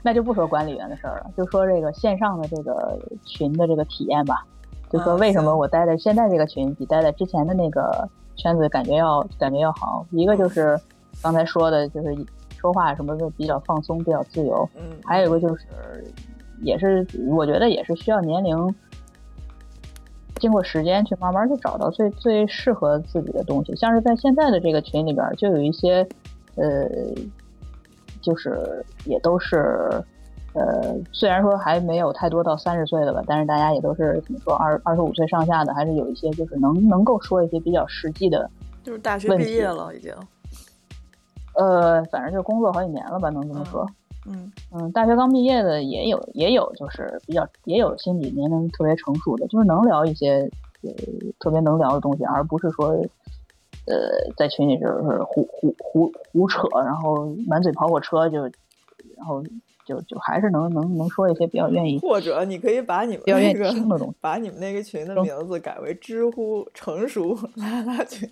[0.00, 4.46] 那就不说管理员的事儿了，就说这个线上的这个群的这个体验吧。
[4.88, 10.06] 就说为什么我待在现在这个群比待在之前的那个圈子感觉要感觉要好？
[10.12, 10.78] 一个就是
[11.20, 12.16] 刚才说的，就是
[12.56, 14.68] 说话什么的比较放松，比较自由。
[14.76, 14.82] 嗯。
[15.04, 15.66] 还有一个就是。
[16.60, 18.74] 也是，我觉得也是需要年龄，
[20.36, 23.74] 经过时间去慢慢去找到最最适合自己的东西。
[23.76, 26.06] 像是在现在的这个群里边，就有一些，
[26.56, 26.88] 呃，
[28.20, 30.02] 就是也都是，
[30.54, 38.50] 呃，虽然说还没有太多到三十岁的吧，但是大家也都是怎么说二二十五岁上下的，还是有一些就是能能够说一些比较实际的，
[38.82, 40.14] 就是大学毕业了已经，
[41.54, 43.82] 呃，反正就工作好几年了吧，能这么说。
[43.84, 43.94] 嗯
[44.26, 50.48] 嗯嗯，大学刚毕业的也有，也有就是比较也有心理年龄特别成熟的，就是能聊一些
[50.82, 50.90] 呃
[51.38, 52.88] 特别能聊的东西，而不是说
[53.86, 58.42] 呃，在群里就是胡胡胡胡扯，然后满嘴跑火车，就
[59.16, 59.42] 然后
[59.86, 63.74] 就就还是能能能说一些比较愿意，或者你可以把你们那个
[64.20, 68.28] 把你们那个群的名字改为“知乎成熟拉拉群”。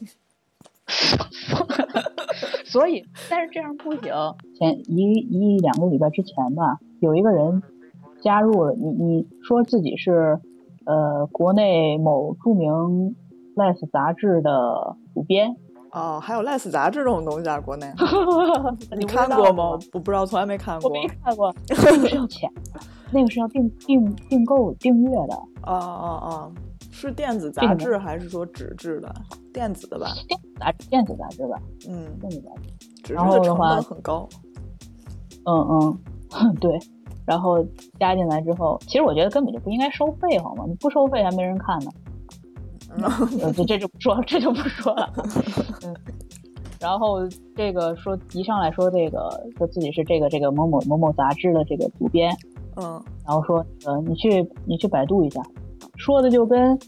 [2.65, 4.13] 所以，但是这样不行。
[4.59, 7.63] 前一一两个礼拜之前吧，有一个人
[8.23, 10.39] 加入了你，你说自己是
[10.85, 13.15] 呃国内某著名
[13.57, 15.57] less 杂志的主编
[15.93, 17.87] 哦，还有 less 杂志这种东西啊，国内
[18.97, 19.71] 你看过吗？
[19.93, 20.89] 我不知道，从来没看过。
[20.91, 22.51] 我没看过，那个是要钱，
[23.13, 25.35] 那个是要订订订购订阅的。
[25.65, 26.53] 哦哦哦。
[26.91, 29.15] 是电子杂志还是说纸质的？
[29.59, 30.07] 电子的吧。
[30.29, 31.61] 电子杂志，电子杂志吧。
[31.89, 32.51] 嗯，电子杂
[33.03, 33.13] 志。
[33.13, 34.29] 然后的成本很高。
[35.47, 35.99] 嗯
[36.31, 36.79] 嗯， 对。
[37.27, 37.59] 然后
[37.99, 40.65] 加进来之后，其实我觉得根本就不应该收费，好吗？
[40.69, 41.91] 你不收费还没人看呢。
[42.97, 43.03] 嗯，
[43.53, 45.13] 这这就不说，这就不说了。
[45.85, 45.97] 嗯。
[46.79, 47.19] 然后
[47.57, 52.33] 这个说一上来说这个说自己是这个这个某某某某杂志的这个主编。
[52.77, 53.03] 嗯。
[53.27, 55.43] 然后说呃，你去你去百度一下。
[55.97, 56.79] 说的就跟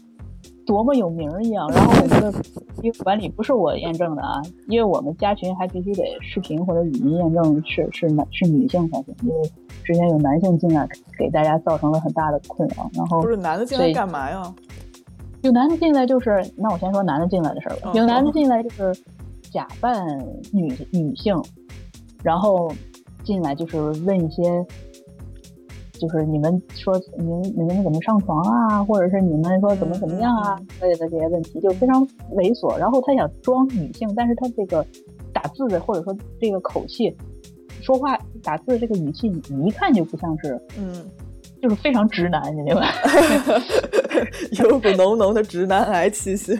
[0.71, 9.51] 多么有名一样，然后我们的管理不是我验证的啊，因为我们加群还必须得视频或者语音验证是是男是女性才行，因为
[9.83, 10.87] 之前有男性进来
[11.19, 12.89] 给大家造成了很大的困扰。
[12.93, 14.41] 然后不是男的进来干嘛呀？
[15.41, 17.91] 有男的进来就是，那我先说男的进来的事儿吧。
[17.93, 18.95] 有男的进来就是
[19.51, 20.07] 假扮
[20.53, 21.35] 女女性，
[22.23, 22.71] 然后
[23.25, 24.65] 进来就是问一些。
[26.01, 32.03] 就是你们说你们你们怎么上床啊，或者是你们说怎么怎么样啊之类的这些问题，就非常
[32.35, 32.75] 猥琐。
[32.79, 34.83] 然后他想装女性，但是他这个
[35.31, 37.15] 打字的或者说这个口气
[37.81, 41.05] 说话打字这个语气，你一看就不像是，嗯，
[41.61, 42.91] 就是非常直男，你明白？
[44.59, 46.59] 有股浓浓的直男癌气息。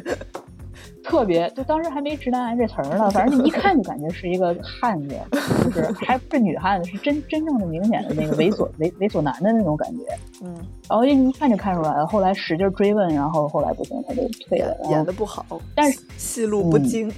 [1.03, 5.15] 特别，就当时还没“直男癌”这词儿呢，反正你一看就感觉是一个汉子，
[5.65, 10.03] 就是 还不是女汉子，是真真正的明显的那个猥琐猥猥琐男的那种感觉。
[10.43, 10.55] 嗯，
[10.89, 14.75] 然后一看就看出来了，后来使劲追问，然后后来不行，他就退了。
[14.89, 17.11] 演的不好，但是戏路不精。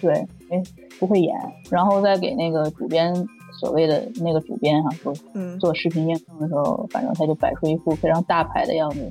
[0.00, 0.14] 对，
[0.50, 0.60] 哎，
[0.98, 1.34] 不会演。
[1.70, 3.14] 然后再给那个主编
[3.60, 5.14] 所谓的那个主编哈说，
[5.60, 9.10] 做视频验证的时候，反正他就摆出一副非常大牌的样子。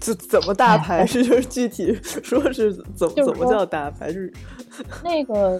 [0.00, 1.04] 怎怎么大牌？
[1.06, 4.12] 是就是具体说是怎么怎么叫大牌？
[4.12, 4.32] 是
[5.02, 5.58] 那个，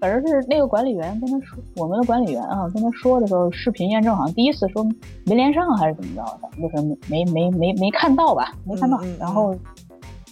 [0.00, 4.84] 反正是那个管理员跟他说，我们的管理员啊跟他说的时候，视频验证好像第一次说
[5.24, 9.00] 没连上还是怎么着的，就是没没没没看到吧，没看到。
[9.18, 9.56] 然后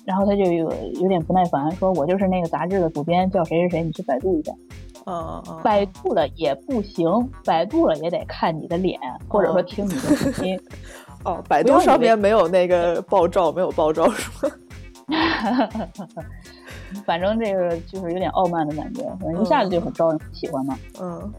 [0.05, 4.53] 然后他就有有点不耐烦，说我就是那个杂志的主编，叫谁谁谁，你去百度一下。
[5.05, 7.09] 嗯嗯百度了也不行，
[7.45, 10.61] 百度了也得看你的脸，或者说听你的声音。
[11.24, 14.54] 哦，百度上面没有那个爆照，没有爆照是吗？
[17.06, 20.76] 反正这个就是有点傲慢的感觉，反正一下子就很招人喜欢嘛。
[21.00, 21.32] 嗯，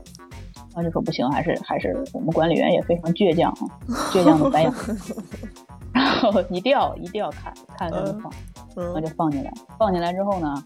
[0.73, 3.67] 然后就说不行，还是还是我们管理员也非常倔强啊，
[4.11, 4.73] 倔强的白羊。
[5.93, 8.31] 然后一定要一定要看看才能放，
[8.75, 9.51] 然后就放进来。
[9.77, 10.63] 放进来之后呢，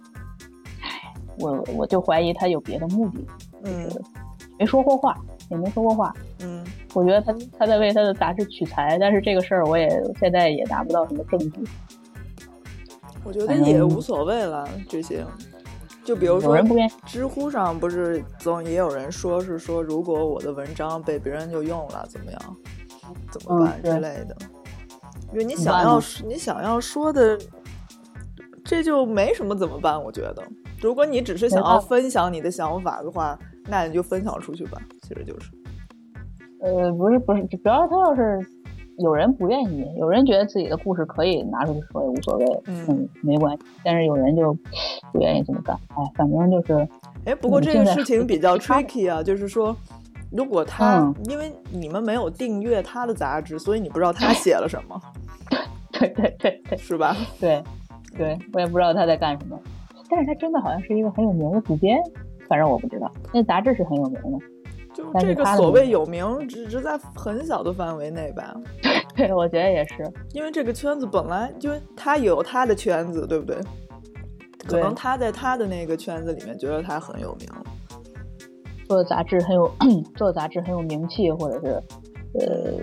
[0.82, 3.26] 唉，我我就怀疑他有别的目的，
[3.64, 4.02] 就是，
[4.60, 5.18] 没说过话。
[5.50, 6.62] 也没说过话，嗯，
[6.98, 9.88] 我觉得他他在为他的杂志取材，但是这个事儿我也
[10.20, 11.64] 现在也拿不到什么证据。
[13.24, 15.24] 我觉得也无所谓了，这些，
[16.04, 16.58] 就比如说，
[17.06, 22.42] 知乎上不是总也有人说是说，如果我的文章被别人就用了，怎么样，
[23.30, 24.36] 怎么办之类的？
[25.32, 27.38] 因为你想要你想要说的，
[28.66, 30.04] 这就没什么怎么办？
[30.04, 30.44] 我觉得，
[30.82, 33.38] 如果你只是想要分享你的想法的话。
[33.70, 35.52] 那你就分享出去吧，其实就是，
[36.62, 38.40] 呃，不是不是，主要他要是
[39.00, 43.64] 有人不愿意，有人觉得自己的故事可以拿出去说也无所谓，嗯，没关系。
[43.84, 44.54] 但是有人就
[45.12, 46.88] 不愿意这么干，哎，反正就是，
[47.26, 49.76] 哎，不过这个事情比较 tricky 啊，就是说，
[50.32, 55.00] 如果他因为你们没有订阅他的杂志，所以你不知道他写了什么，
[55.92, 57.16] 对对对对，是吧？
[57.40, 57.64] 对，
[58.18, 59.60] 对我也不知道他在干什么，
[60.10, 62.00] 但是他真的好像是一个很有名的主编。
[62.50, 64.40] 反正我不知道，那杂志是很有名的，
[64.98, 68.56] 就这个所谓有名，只是在很小的范围内吧。
[69.16, 73.56] 对，我觉得也是，因为这个圈子本来就他有他的圈子，对不对？
[74.68, 77.48] 可能他在他的那个圈子里面觉得他很有名，
[78.88, 79.72] 做的杂志很有
[80.18, 81.82] 做的杂志很有名气，或者是
[82.40, 82.74] 呃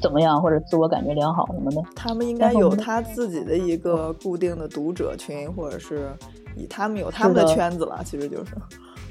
[0.00, 1.82] 怎么样，或者自我感觉良好什么的。
[1.94, 6.10] 他们应该有他自己的一个固定的读者群，或者是
[6.56, 6.66] 以。
[6.66, 8.54] 他们有他们的圈子了，其实就是，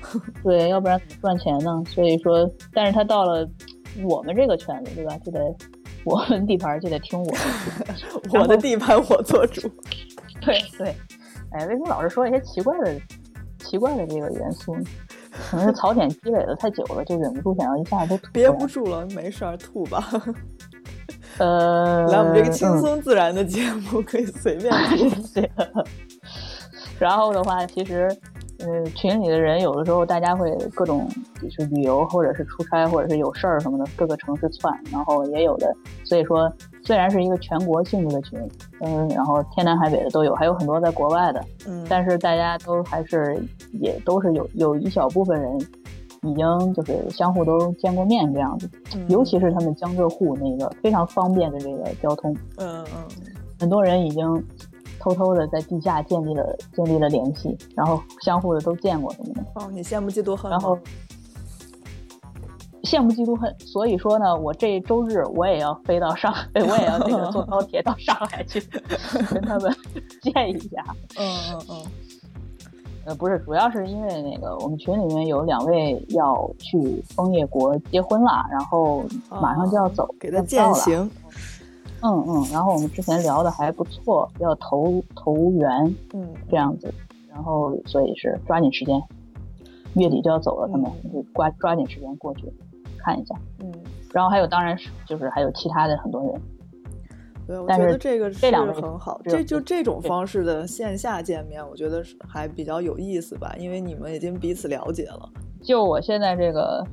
[0.43, 1.83] 对，要不然怎么赚钱呢？
[1.87, 3.47] 所以说，但是他到了
[4.03, 5.17] 我们这个圈子，对吧？
[5.25, 5.39] 就得
[6.03, 7.37] 我们地盘就得听我的，
[8.39, 9.61] 我的地盘我做主。
[10.41, 10.95] 对对，
[11.51, 12.95] 哎，为什么老是说一些奇怪的、
[13.59, 14.83] 奇怪的这个元素呢？
[15.51, 18.27] 可能是槽点积累的太久了，就忍不住想要一下就吐。
[18.31, 20.09] 憋不住了，没事儿，吐吧。
[21.37, 25.41] 呃，来我们这个轻松自然的节目，可以随便吐。
[26.97, 28.09] 然后的话，其实。
[28.59, 31.07] 嗯，群里的人有的时候大家会各种
[31.41, 34.73] 就是旅游，或者是出差，或者是有事儿什么的，各个城市窜。
[34.91, 35.71] 然后也有的，
[36.03, 36.51] 所以说
[36.83, 38.39] 虽然是一个全国性质的群，
[38.81, 43.39] 嗯，然后天南海北的都有，还有很多在国外的，嗯，但是大家都还是
[43.73, 45.55] 也都是有有一小部分人
[46.23, 48.67] 已经就是相互都见过面这样子，
[49.07, 53.07] 尤其是他们江浙沪那个非常方便的这个交通，嗯嗯，
[53.59, 54.43] 很多人已经。
[55.07, 59.41] 偷偷的在地下建立了建立了联系，然后相互的都见过什么的。
[59.55, 60.51] 哦，你羡慕嫉妒恨。
[60.51, 60.77] 然后
[62.83, 68.59] 羡慕嫉妒恨，所以说呢，我这周日我也要飞到上海， 我也要那个坐高铁到上海去
[69.31, 69.73] 跟他们
[70.21, 70.83] 见一下。
[71.17, 71.85] 嗯嗯嗯。
[73.05, 79.05] 呃，不是，主要是因为那个我们群里面有两位要去枫叶国结婚了，然后
[79.41, 80.99] 马上就要走，给他践行。
[80.99, 81.11] 嗯
[82.01, 85.69] 嗯嗯，然后我们之前聊的还不错，要投投缘，
[86.13, 86.93] 嗯，这样子，
[87.29, 89.01] 然后所以是抓紧时间，
[89.95, 92.51] 月底就要走了，他们就抓抓紧时间过去
[92.97, 93.71] 看一下，嗯，
[94.13, 96.41] 然后还有当然是就是还有其他的很多人，
[97.47, 105.27] 对，我觉得这个这两个很好，这就这种方式的线下见面，我觉得是还比较有意思吧，因为你们已经彼此了解了。
[105.63, 106.85] 就我现在这个。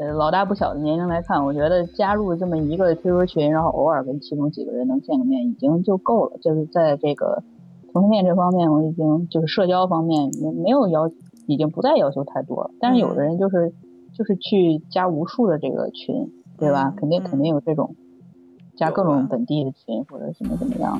[0.00, 6.38] 呃，老大不小的年龄来看，我觉得加入这么一个 QQ 群，然后偶尔跟其中几个人能见个面，已经就够了。
[6.40, 7.42] 就是在这个
[7.92, 11.10] 同性恋这方面，我已经就是社交方面没没有要，
[11.46, 12.70] 已经不再要求太多了。
[12.80, 13.74] 但是有的人就是
[14.14, 16.94] 就是去加无数的这个群，对吧？
[16.96, 17.94] 肯定肯定有这种
[18.78, 20.98] 加各种本地的群或者怎么怎么样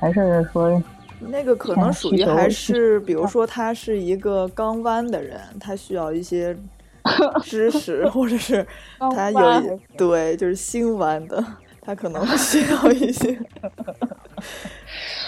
[0.00, 0.82] 还是说
[1.20, 6.56] 那个可能属于还是，比如说他是一个刚弯的人，他需要一些。
[7.42, 8.66] 知识，或者是
[9.14, 11.44] 他有对，就是新玩的，
[11.80, 13.38] 他可能需要一些，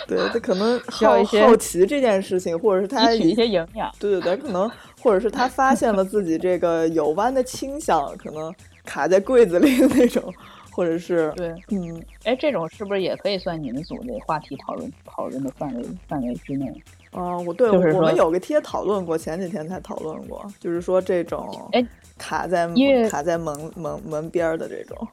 [0.06, 4.70] 对他可能需要一些好奇这件事情，或者是他一些营养，对对对，可能
[5.02, 8.54] 或者是他发现了自己这个有弯的倾向，可能
[8.84, 10.32] 卡在柜子里那种，
[10.70, 16.72] 或者是对，嗯，哎，这种是不是也可以算你们组的话题讨论讨论的范围范围之内？
[17.18, 21.82] 嗯，我对我们有个贴讨论过，前几天才讨论过，就是说这种哎
[22.18, 22.68] 卡在
[23.08, 25.08] 卡在门门门边的这种，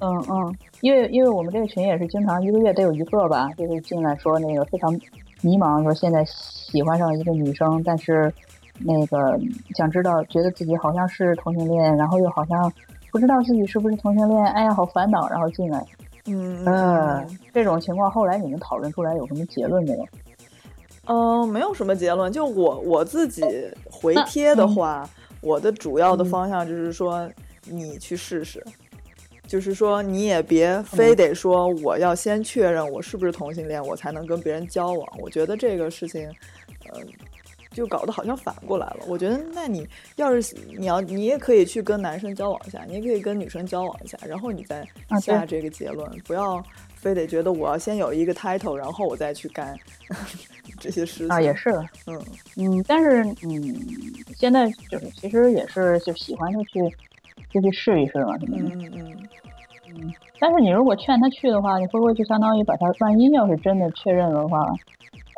[0.00, 4.90] 嗯嗯，因为因为我们这个群也是经常一个月得有一个吧，就是进来说那个非常
[5.42, 8.32] 迷茫，说现在喜欢上一个女生，但是
[8.78, 9.38] 那个
[9.74, 12.72] 想知道，觉得自己好像是同性恋，然后又好像
[13.12, 15.84] 不知道自己是不是同性恋，哎呀好烦恼，然后进来，
[16.24, 20.06] 嗯嗯，这种情况后来你们讨论出来有什么结论没有？
[21.06, 22.32] 嗯，没有什么结论。
[22.32, 23.42] 就我我自己
[23.90, 25.08] 回贴的话，
[25.40, 27.28] 我的主要的方向就是说，
[27.64, 28.64] 你去试试，
[29.46, 35.08] 就是说你也别非得说我要先确认我是不是同性恋，我才能跟别人交往。
[35.18, 36.28] 我觉得这个事情，
[36.92, 37.00] 呃，
[37.72, 38.98] 就搞得好像反过来了。
[39.08, 44.86] 我觉得，那你要是你要，你也可以去跟男生交往一下，你也可以跟女生交往一下，然后你再
[45.20, 46.62] 下这个结论，不要
[46.94, 49.76] 非得觉得我要先有一个 title，然后我再去干。
[50.78, 51.70] 这些事啊，也是，
[52.06, 52.18] 嗯
[52.56, 53.74] 嗯，但是嗯，
[54.36, 56.80] 现在就是其实也是就喜欢就去
[57.50, 59.16] 就去试一试嘛，什么的，嗯嗯
[59.88, 60.12] 嗯。
[60.38, 64.64] 但是你如果劝他去的话，你会不会就相当于把他万一要是真的确认的话？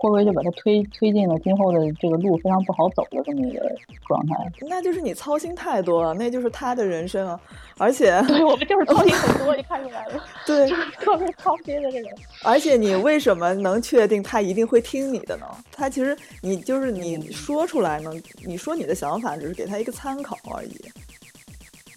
[0.02, 3.60] 会不会就把他推推进了今后的这个路非常不好走的这么一个
[4.08, 4.34] 状态？
[4.68, 7.40] 那就是你操心太多了，那就是他的人生啊！
[7.78, 10.24] 而且对我们就是操心很多，你看出来了？
[10.44, 12.08] 对，特别操心的这个。
[12.42, 15.46] 而且你为什么能确定他一定会听你的呢？
[15.70, 18.10] 他其实你就是你说出来呢，
[18.44, 20.84] 你说你的想法只是给他一个参考而已，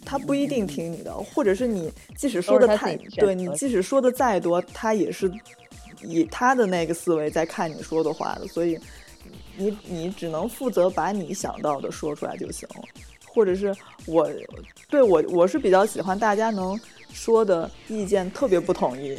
[0.05, 5.31] 他不一定听你的，或者是你即使说的太对你即使说的再多，他也是。
[6.05, 8.79] 以他的那个思维在看你说的话的，所以
[9.57, 12.83] 你你只能负责把你想到的说出来就行了，
[13.25, 13.75] 或者是
[14.05, 14.29] 我
[14.89, 16.79] 对我我是比较喜欢大家能
[17.11, 19.17] 说的意见特别不统一，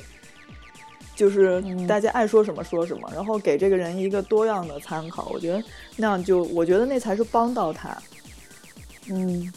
[1.14, 5.62] 就是大家爱说什么说什么，然后给这个人一个多样的参考，我觉得
[5.97, 7.97] 那样就我觉得那才是帮到他。
[9.09, 9.53] 嗯，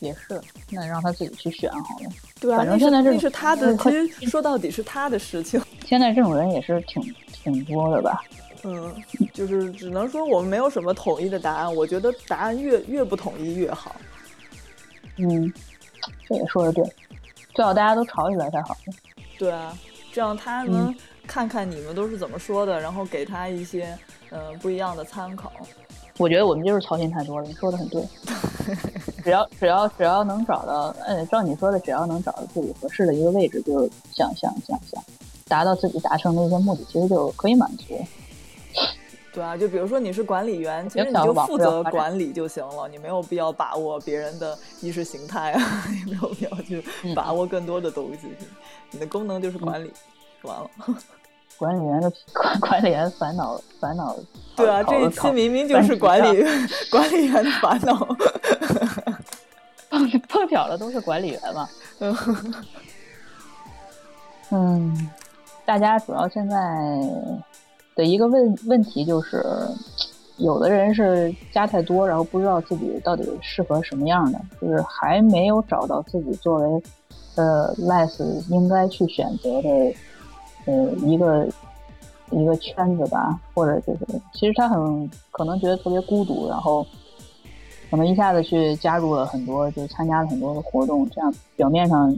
[0.00, 0.40] 也是，
[0.70, 2.10] 那让他自己去选好了。
[2.40, 5.60] 对啊，反正现在这是他的，其实说到底是他的事情。
[5.86, 8.22] 现在这种人也是挺挺多的吧？
[8.64, 8.94] 嗯，
[9.32, 11.74] 就是只能说我们没有什么统一的答案。
[11.74, 13.96] 我觉得答案越越不统一越好。
[15.16, 15.52] 嗯，
[16.28, 16.84] 这也说的对，
[17.54, 18.76] 最好大家都吵起来才好。
[19.38, 19.76] 对啊，
[20.12, 20.94] 这样他能
[21.26, 23.96] 看看你们都是怎么说的，然后给他一些
[24.30, 25.52] 嗯不一样的参考。
[26.18, 28.02] 我觉得我们就是操心太多了，你说的很对。
[29.24, 35.02] 只要只要只要能找到，嗯，照你说的，只要能找到自己合适的一个位置，就想想想想，
[35.48, 37.98] 达到自己达成的一些目的，其实就可以满足。
[39.32, 46.82] 对啊，就比如说你是管理员，其实你就负责管理就行了，你没有必要把握别人的意识形态啊， 也没有必要去
[47.14, 48.28] 把握更多的东西。
[48.90, 49.92] 你的功能就是管理，
[50.42, 50.70] 完了。
[51.58, 54.16] 管理员的 管管理员烦恼烦恼。
[54.56, 56.44] 对啊，这一期明明就是管理
[56.90, 57.94] 管理员的烦恼。
[59.90, 61.68] 碰碰巧了，都是管理员嘛。
[64.50, 65.10] 嗯，
[65.66, 66.56] 大家主要现在。
[67.96, 69.44] 的一个问问题就是，
[70.36, 76.82] 有的人是加太多，然后不知道自己到底适合什么样的，就是还没有找到自己作为
[77.34, 79.68] 呃 less 应该去选择的
[80.68, 81.48] 呃一个
[82.30, 86.86] 一个圈子吧，或者就是其实他很可能觉得特别孤独，然后
[87.90, 92.14] 可能一下子去加入了很多，就参加了很多的活动，这样表面上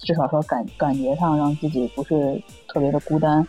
[0.00, 3.46] 至少说感感觉上让自己不是特别的孤单。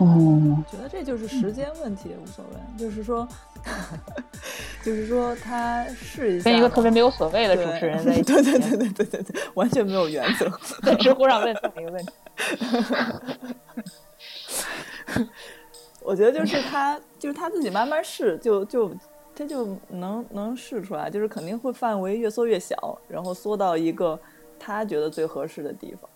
[0.00, 2.56] 嗯，觉得这就是时间问题，无所谓。
[2.76, 3.28] 就是说，
[4.84, 6.50] 就是说，他试一下。
[6.50, 10.50] 跟一个特别没有所谓的主持人在一起，对对对对对对对，完全没有原则。
[10.82, 12.12] 在知乎上问这么一个问题。
[16.02, 18.90] 我觉得就是他，就是他自己慢慢试，就就
[19.34, 24.18] 他就能能试出来，就是肯定会范围越缩越小，然后缩到一个
[24.58, 26.10] 他觉得最合适的地方。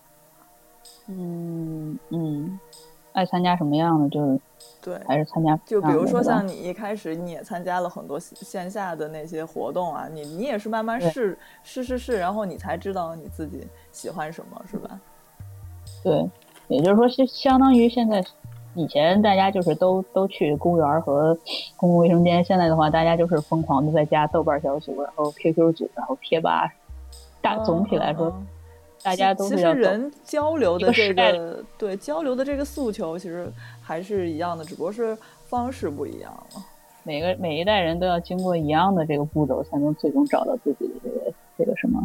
[1.07, 2.59] 嗯嗯。
[3.11, 4.39] 爱参加什么样的就
[4.79, 5.59] 对，还是参加。
[5.65, 14.99] 就比如说像你一开始你也参加了很多线下的那些活动啊，你你也是慢慢试试试试，然后你才知道你自己喜欢什么，是吧？
[16.03, 16.29] 对，
[16.67, 18.23] 也就是说，相相当于现在
[18.75, 21.37] 以前大家就是都都去公园和
[21.75, 26.71] 公共卫生间，现在的话，大家就是疯狂的在加豆瓣小组，然后 QQ 组，然后贴吧。
[27.41, 28.33] 大总体来说。
[29.01, 33.49] 大家都其实人交流的这个对交流的这个诉求其实
[33.81, 36.61] 还是一样的，只不过是方式不一样了。
[37.03, 42.01] 每个每一代人都要经过一样的这个步骤，才能最终找到自己的这个这个什么？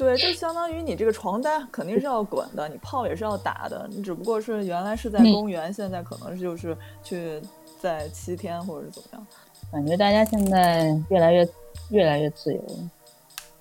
[0.00, 7.40] 对，就相当于你这个床单肯定是要滚的，你炮也是要打的，你只不过是原来是在公园，现在可能就是去
[7.80, 9.26] 在七天或者是怎么样。
[9.70, 11.46] 感觉大家现在越来越
[11.90, 12.62] 越来越自由，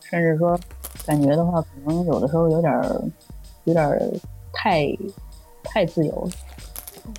[0.02, 0.60] 甚至说。
[1.06, 3.02] 感觉的话，可能有的时候有点儿，
[3.64, 4.00] 有点儿
[4.54, 4.86] 太
[5.64, 6.30] 太自由了。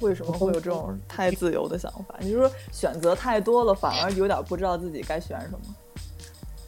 [0.01, 2.15] 为什么会有这种太自由的想法？
[2.21, 5.59] 你是说选择太多了，反而有点不知道自己该选什么？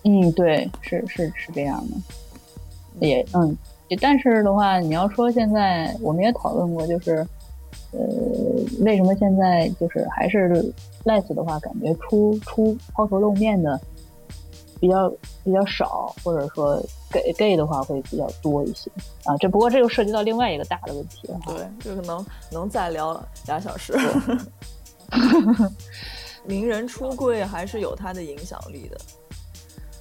[0.04, 1.96] 嗯，对，是是是这样的。
[3.00, 3.56] 也嗯，
[4.00, 7.26] 但是的话，你要说现在，我们也讨论过，就是
[7.92, 8.00] 呃，
[8.80, 10.48] 为什么现在就是还是
[11.04, 13.80] less 的话，感觉出出抛头露面的。
[14.80, 15.08] 比较
[15.44, 18.90] 比较少，或者说 gay gay 的话会比较多一些
[19.22, 19.36] 啊。
[19.38, 21.38] 这不过这又涉及到另外一个大的问题了。
[21.46, 23.96] 对，就是能能再聊俩小时。
[26.44, 28.98] 名人出柜还是有他的影响力的。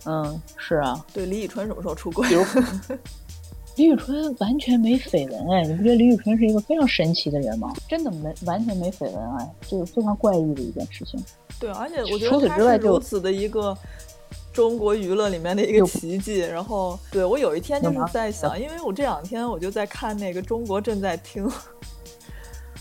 [0.06, 1.06] 嗯，是啊。
[1.14, 2.28] 对，李宇春什么时候出轨？
[3.78, 7.74] 李宇春完全没绯闻哎，你不觉得李宇春是一个非常神奇的人吗？
[7.88, 11.24] 真的没完全没绯闻哎，就是非常怪异的一件事情。
[11.60, 13.78] 对，而且我觉得他是如此的一个。
[14.54, 21.48] 中国娱乐里面的一个奇迹，然后对我有一天就是在想，因为我这两天我就在看那个《中国正在听》，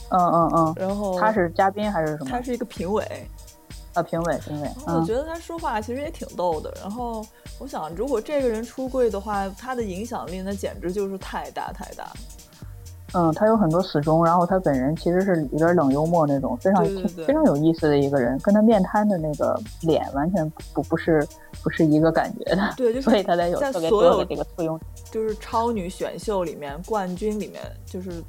[0.08, 2.26] 嗯嗯嗯，然后他是嘉宾还是什么？
[2.28, 3.06] 他是一个评委，
[4.00, 4.68] 啊，评委评委。
[4.86, 6.72] 我觉得他说话其实也挺逗的。
[6.80, 7.24] 然后
[7.58, 12.10] 我想，如果这个人出柜的话，他的影响力那简直就是太大太大。
[13.12, 16.84] 嗯，他有很多死忠，然后他本人其实是有点冷幽默那种，非常
[17.26, 21.26] 非常有意思的一个人，跟他面瘫的那个脸完全不不是
[21.60, 22.72] 不是一个感觉的。
[22.76, 24.80] 对，就是所以他才有特别多的这个簇拥。
[25.10, 28.22] 就是超女选秀里面冠军里面，就是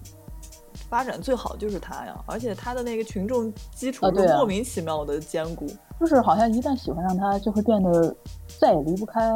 [0.92, 5.66] 发展最好就是他呀，而且他的那个群众基础是莫名其妙的坚固，
[5.98, 8.14] 就是好像一旦喜欢上他，就会变得
[8.60, 9.32] 再也离不开。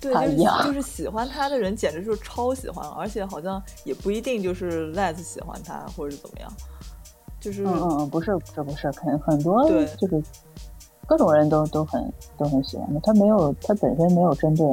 [0.00, 6.48] 对，就是就是喜欢他的人，简直就是超喜欢，而且好像也不一定就是 less 喜欢他，或者是怎么样，
[7.40, 10.22] 就是嗯嗯嗯，不是，这不是，很很多，对，就是
[11.08, 14.64] 各种人都都很都很喜欢他，他没有，他本身没有针对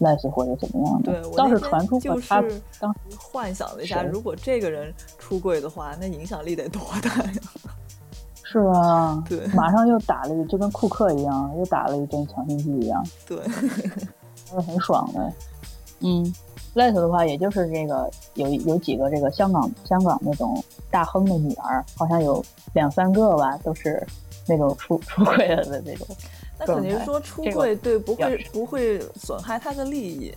[0.00, 2.42] less 或者怎么样的，对，倒是传出过他
[2.80, 7.32] 当时幻想了一下，如果这个人出柜的话，那影响力得多大呀？
[8.42, 13.38] 是啊， 对，马上又打了，就跟库克一样，又打了一针强心剂一样，对。
[14.50, 15.32] 还是很爽的，
[16.00, 16.32] 嗯
[16.74, 24.06] ，Les 的话，也就是这个有有几个这个香港香港那种大亨的女儿，好像有两三个吧，都是
[24.46, 26.06] 那种出出柜了的那种。
[26.58, 30.32] 那肯定说出柜对不会不会损害他的利益。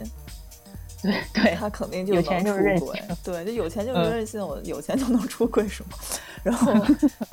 [1.02, 2.88] 对对，他肯定就有钱就是任性。
[3.24, 5.90] 对，就有钱就是任性，我有钱就能出轨是吗？
[6.42, 6.74] 然后，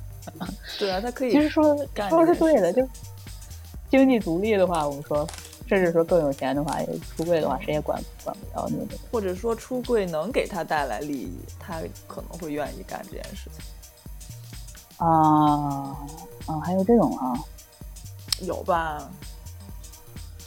[0.79, 1.33] 对啊，他可以。
[1.33, 1.75] 其实说
[2.11, 2.87] 说是对的，就
[3.91, 5.27] 经济独立的话，我们说，
[5.67, 8.87] 甚至说更有钱的话，也出柜的话，谁也管管不了你。
[9.11, 13.65] 或者说出柜能给他带来利益，他可能会愿意干这件事情。
[14.99, 15.97] 啊
[16.47, 17.33] 啊，还有这种啊？
[18.43, 19.11] 有吧？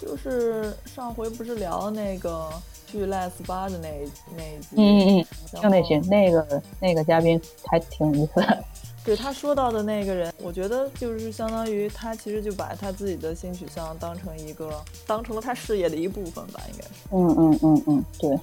[0.01, 2.49] 就是上回不是聊那个。
[2.89, 3.89] 去 Les 八的那
[4.37, 8.63] 那一集，嗯嗯嗯，就那些那个那个嘉宾还挺有意思的。
[9.03, 16.91] 对他说到的那个人，我觉得就是相当于他其实就把他自己的性取向当成一个当成了他事业的一部分吧，应该是。
[17.11, 18.39] 嗯嗯嗯嗯，对。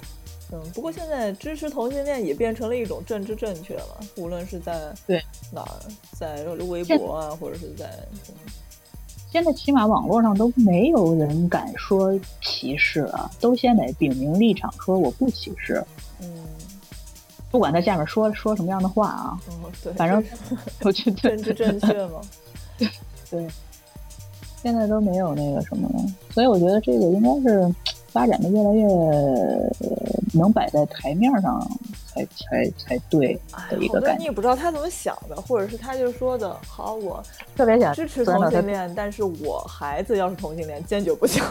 [0.53, 5.81] 嗯，不过现在支持同性恋也变成了一种政治正确了，无论是在对哪儿，
[6.13, 8.07] 在微博啊，或者是在。
[9.35, 15.85] 现在起码网络上都没有人敢说歧视了，都先得表明立场，说我不歧视。
[16.23, 16.29] 嗯，
[17.51, 20.25] 不管他下面说说什么样的话啊，嗯，对，反正
[20.83, 22.21] 我觉得政治正确嘛。
[23.29, 23.45] 对，
[24.63, 27.75] 现在都没有那个什么了，所以我觉得这个应该是
[28.15, 28.87] 发展的越来越
[30.33, 31.61] 能摆在台面上。
[32.15, 33.37] 才才才对
[33.69, 37.21] 的一个感觉，你也不知道他怎么想的，或者是他就说的好，我
[37.57, 41.43] 特别想支持同性恋，但是我孩子要是同性恋，坚决不行。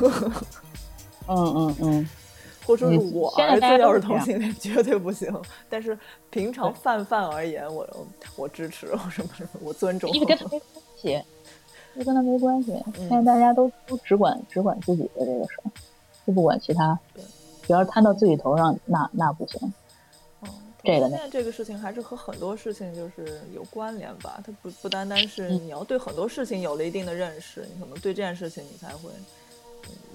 [1.27, 2.09] 嗯嗯嗯，
[2.65, 5.29] 或者说是我儿子要是同性恋，绝对不行。
[5.69, 5.99] 但是
[6.29, 7.85] 平常泛泛而言，我
[8.37, 10.09] 我支持，我什么什么，我尊重。
[10.11, 10.63] 因为跟他没关
[10.95, 11.21] 系，
[12.05, 12.71] 跟他没关系。
[12.95, 15.67] 现在大家都都只管只管自己的这个事儿，
[16.25, 16.97] 就不管其他。
[17.65, 19.73] 只要摊到自己头上，那那不行。
[20.83, 29.09] 这个这个事情还是和很多事情就是有关联吧，它不不单单是你要对很多事情有了一定的认识，你可能对这件事情你才会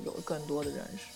[0.05, 1.07] 有更多的认识。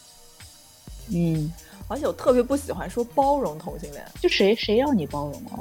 [1.14, 1.52] 嗯，
[1.86, 5.60] 而且我特别不喜欢说包容同性恋，就谁谁要你包容啊？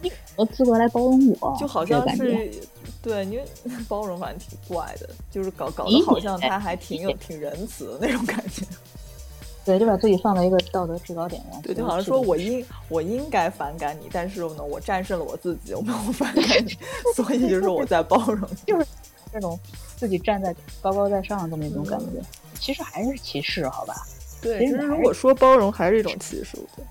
[0.00, 1.56] 你有资格来包容我？
[1.58, 2.50] 就好像是
[3.02, 3.44] 对，因为
[3.88, 8.64] 包容反正挺怪的，就是搞搞得好像他还挺有挺仁慈的那种感觉。
[9.64, 11.60] 对，就把自己放在一个道德制高点上。
[11.60, 16.76] 对，就好像说我应我应该反感你，但是呢，我战胜了我自己，我没有反感你，
[17.14, 18.48] 所以就是我在包容。
[18.66, 18.86] 就是
[19.30, 19.58] 这种
[19.96, 22.22] 自己站在高高在上的这么一种感觉，
[22.58, 23.94] 其实还是歧视，好吧？
[24.40, 26.84] 对，其实如果说包容还是一种歧视，对。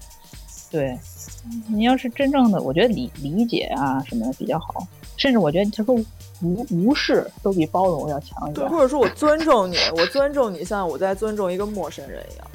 [1.69, 5.95] 你要是真正的，我觉得理理解啊什么的比较好，甚至我觉得他说
[6.41, 8.67] 无无视都比包容要强一点。
[8.67, 12.47] 对，或者说我 尊重你，我尊重你，像我在尊重一个陌生人一样。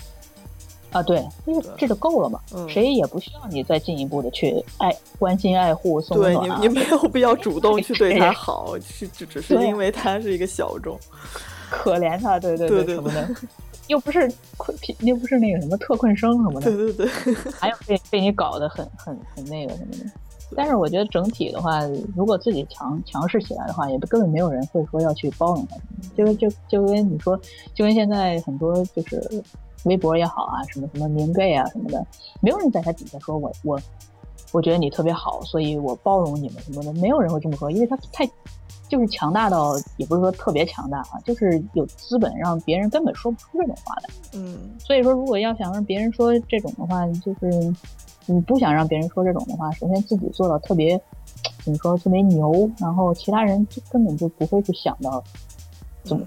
[0.91, 6.35] 啊，对，因为这就够了嘛，嗯谁也不需要你再进一步的去爱、关心、爱护、送暖。
[6.35, 10.99] 对你，你没有必要主动去对他好，是只只是因为他是一个小众，
[11.71, 13.27] 可怜他，对对对什么的，
[13.89, 20.11] 又不是困，又不是那个什么特困生什么的，对对对，还有被被你搞得很很很那个什么的。
[20.55, 21.81] 但是我觉得整体的话，
[22.17, 25.77] 如果自己强强势起来的话，也根本没有人会说要去包容他。
[26.17, 27.37] 就跟就就跟你说，
[27.75, 29.43] 就跟现在很多就是。
[29.87, 32.07] 微博也好啊，什么什么名 gay 啊什么的，
[32.41, 33.77] 没有人在他底下说我我
[34.53, 38.25] 我觉得你特别好，所以我包容你们什么的，没有人会这么说，因为他太
[38.89, 44.11] 就是强大到也不是说特别强大啊，就是有资本让别人根本说不出这种话来。
[44.35, 47.75] 嗯，所以说如果要想让别人说这种的话，就是
[48.27, 51.01] 你不想让别人说这种的话，首先自己做到特别
[51.65, 55.23] 怎么说特别牛，然后其他人就根本就不会去想到
[56.05, 56.25] 怎么。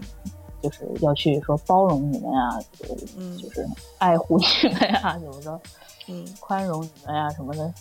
[0.62, 2.58] 就是要去说包容你们啊，
[3.20, 3.64] 嗯，就是
[4.00, 5.62] 爱护你们呀，怎么着，
[6.08, 7.72] 嗯，宽容你们呀什么的，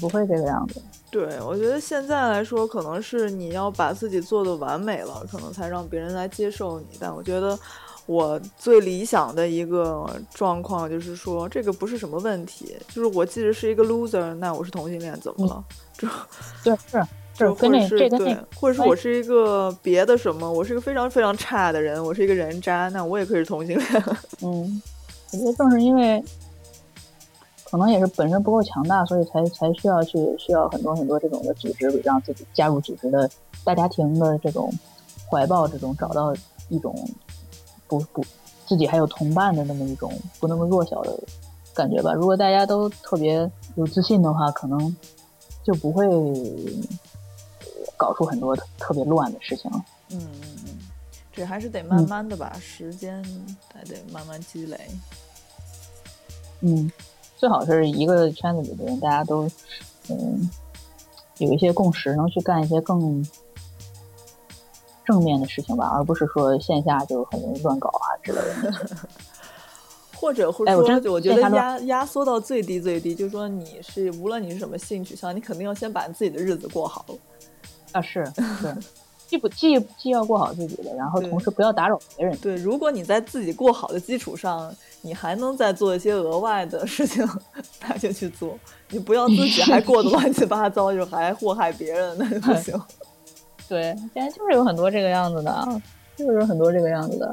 [0.00, 0.80] 不会这个样子。
[1.10, 6.86] 对，我觉得现在来说，可能是你要把自己做的完美了，可能才让别人来接受你。
[6.98, 7.58] 但我觉得
[8.06, 15.64] 我最理想的一个状况就是说，这个不是什么问题，就是我即使是一个 loser，那我是同性恋怎么了？
[15.96, 16.08] 就，
[16.62, 17.06] 对，是。
[17.34, 24.04] 就或者是对，或者是我是一个别的什么，我是一个非常非常差的人，我是一个人渣，那我也可以是同性恋。
[24.40, 24.80] 嗯，
[25.32, 26.22] 我觉得正是因为
[27.74, 33.28] 可能也是本身不够强大，所以才才需要去需要很多很多这种的组织，让自己加入组织的
[33.64, 34.72] 大家庭的这种
[35.28, 36.32] 怀抱，这种找到
[36.68, 36.94] 一种
[37.88, 38.24] 不不
[38.64, 41.18] 自己还有同伴的那么一种不那么弱小的
[41.74, 42.12] 感觉吧。
[42.12, 44.96] 如果大家都特别有自信的话，可能
[45.64, 46.06] 就不会。
[47.96, 49.84] 搞出很多特别乱的事情了。
[50.10, 50.78] 嗯嗯嗯，
[51.32, 53.24] 这还是得慢慢的吧，时间
[53.72, 54.76] 还得慢慢积累。
[56.60, 56.90] 嗯，
[57.44, 59.46] 最好是一个圈子里的人，大家都
[60.08, 60.48] 嗯
[61.36, 63.22] 有一些共识，能去干一些更
[65.04, 68.72] 正面的事情吧，而不是说线下就很容易乱搞啊之类的。
[70.16, 77.14] 或者或者说，我觉得压压缩到最低最低，就是说你是无论你是什么性取向，你肯定要先把自己的日子过好了。
[77.92, 78.24] 啊，是
[78.58, 78.74] 是，
[79.26, 82.34] 既不既既要过好自己的，然后同时不要打扰别人。
[82.38, 84.74] 对，如果你在自己过好的基础上，
[85.04, 87.28] 你还能再做一些额外的事情，
[87.86, 88.58] 那就去做。
[88.88, 92.82] 你不要自己 还过得乱七八糟，就还祸害别人，那就不行。
[93.68, 95.80] 对，现在就是有很多这个样子的，
[96.16, 97.30] 就是有很多这个样子的。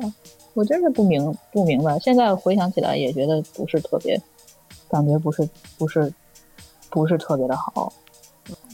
[0.54, 4.22] 我真是不明不明白，现在回想起来也觉得不是特别，
[4.90, 5.48] 感觉不是
[5.78, 6.14] 不是
[6.90, 7.94] 不是特别的好。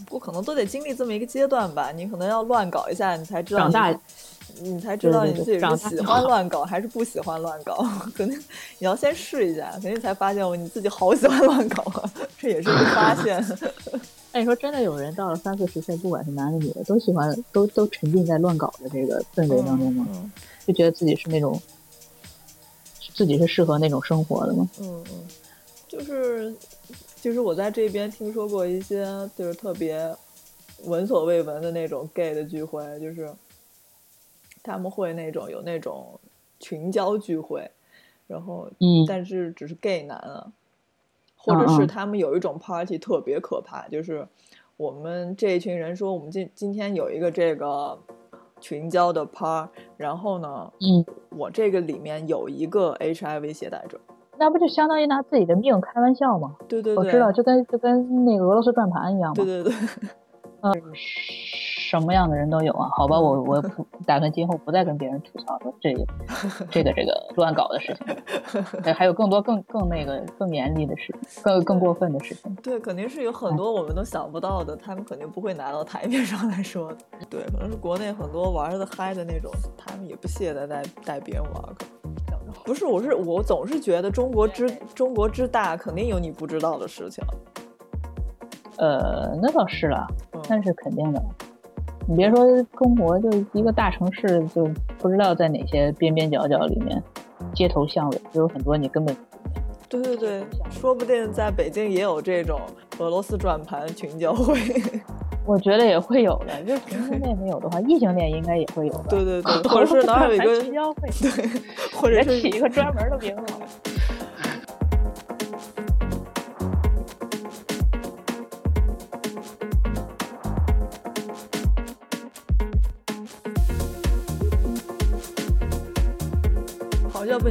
[0.08, 1.92] 不可能都得经历这么一个阶段吧？
[1.92, 4.00] 你可能要乱搞一下，你才知道长大，
[4.62, 7.88] 你才知道你自己是喜欢乱搞还是不喜欢乱搞。
[8.16, 8.38] 肯定
[8.80, 12.12] 你要先试一下，肯定才发现我你自己好喜欢乱搞啊！
[12.38, 13.44] 这也是一个发现。
[14.34, 20.08] 那你说真的，有人到了三四十岁，不管是男的女的，都喜欢都都沉浸在乱搞的这个氛围当中吗？
[20.68, 21.60] 就觉得自己是那种，
[23.16, 24.70] 自己是适合那种生活的吗？
[24.80, 25.26] 嗯嗯，
[25.88, 26.54] 就是，
[27.22, 29.06] 就是我在这边听说过一些，
[29.36, 30.14] 就是特别
[30.84, 33.28] 闻所未闻的那种 gay 的聚会，就是
[34.64, 36.20] 他们会那种有那种
[36.60, 37.70] 群交聚会，
[38.28, 40.52] 然后，嗯，但是只是 gay 男啊，
[41.36, 44.28] 或者是他们有一种 party 特别可怕，就是
[44.78, 48.00] 我们这一群人说，我们今今天有一个这个。
[48.60, 50.74] 群交的 par，然后呢？
[50.82, 54.00] 嗯，我这个里面有一个 HIV 携带者，
[54.40, 56.56] 那不就相当于拿自己的命开玩笑吗？
[56.68, 59.36] 对对对，我知道，就跟就跟那个俄罗斯转盘一样嘛。
[59.36, 59.74] 对对对，
[60.62, 60.74] 嗯。
[61.90, 62.90] 什么样的人都有啊？
[62.98, 66.06] 好吧，我我不打算今后不再跟别人吐槽说这个
[66.70, 67.96] 这个这个乱搞的事
[68.84, 72.54] 情，还有更多更更那个更严厉的事情，更更过分的事情。
[72.56, 76.98] 对，肯定是有很多我们都想不到的，他们肯定不会拿到台面上来说的。
[77.30, 81.64] 对，可能是国内很多玩的嗨的那种，他们也不屑的带带别人玩。
[82.66, 87.24] 不是，我是我总是觉得中国之中国之大，肯定有你不知道的事情。
[88.78, 90.06] 呃，那倒是了，
[90.50, 91.24] 那是肯定的。
[92.10, 94.66] 你别说中国，就一个大城市，就
[94.98, 97.04] 不知道在哪些边边角角里面，
[97.54, 99.14] 街头巷尾，就有很多你根本。
[99.90, 102.62] 对对对，说不定在北京也有这种
[103.00, 104.58] 俄罗斯转盘群交会。
[105.46, 109.04] 我觉得也会有的，就同性恋没有的话，异性恋应该也会有的。
[109.10, 111.10] 对对对，或者是哪有一个 群交会？
[111.22, 111.50] 对，
[111.94, 113.54] 或者起一个专门的名字。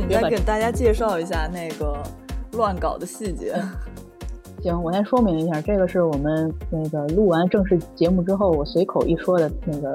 [0.01, 2.03] 不你再给大家介绍一下那个
[2.53, 3.55] 乱搞的细节？
[4.63, 9.95] 行，我先说明一下，这个是我们那个录完正式节目之后，我随口一说的那个。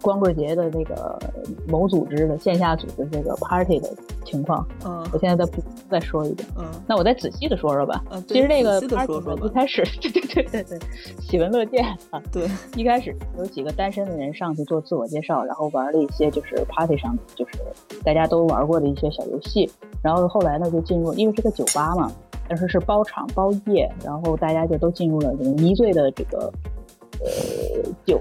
[0.00, 1.18] 光棍节的那个
[1.66, 3.90] 某组织的线下组织这个 party 的
[4.24, 5.52] 情况，嗯，我现在再
[5.90, 8.02] 再说一遍，嗯，那我再仔细的说说吧。
[8.10, 9.12] 嗯，其实这个 party
[9.44, 10.78] 一开始，对对对对对，
[11.20, 12.20] 喜闻乐见啊。
[12.32, 17.58] 对， 一开始有几个单身的人上去做自我介绍，然后玩了一些就是 party 上就是
[18.04, 19.70] 大家都玩过的一些小游戏，
[20.02, 22.12] 然后后来呢就进入，因为是个酒吧嘛，
[22.48, 26.52] 但是是包场包夜，然后大家就都进入了这个迷醉的这个
[27.20, 28.20] 呃酒。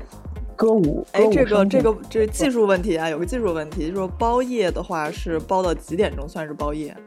[0.56, 6.98] 歌舞，哎，这个这个这个技术问题啊，有个技术问题，就是说包夜的话是包到几点钟算是包夜？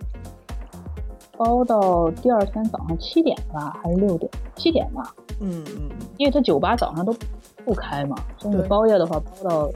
[1.42, 4.30] 包到第二天早上七点吧，还是六点？
[4.56, 5.10] 七点吧。
[5.40, 5.88] 嗯嗯，
[6.18, 7.16] 因为他酒吧早上都
[7.64, 9.70] 不开嘛，所以你包夜的话包到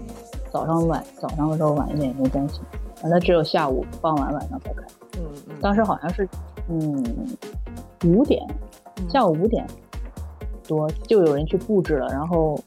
[0.53, 2.61] 早上晚早上的时候晚一点也没关系，
[3.03, 4.83] 完了只有下午傍晚晚上才开。
[5.17, 6.29] 嗯嗯，当时好像是
[6.69, 7.03] 嗯
[8.05, 8.47] 五点，
[9.09, 9.67] 下午五点
[10.69, 12.61] 多就有人去布置了，然后。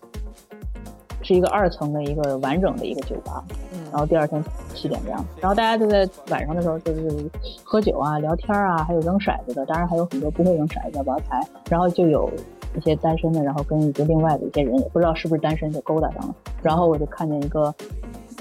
[1.22, 3.44] 是一个二层的一个完整的一个酒吧，
[3.92, 4.44] 然后第二天
[4.74, 7.30] 七点这样，然后大家就在晚上的时候就是
[7.64, 12.32] 喝酒啊、聊天啊，还有扔骰子的，当然还有很多不会扔骰子、玩牌，然后就有
[12.76, 17.74] 一些单身的，然后跟一个另外的一些人，也不知道是不是单身就勾搭上了，然后我就看见一个，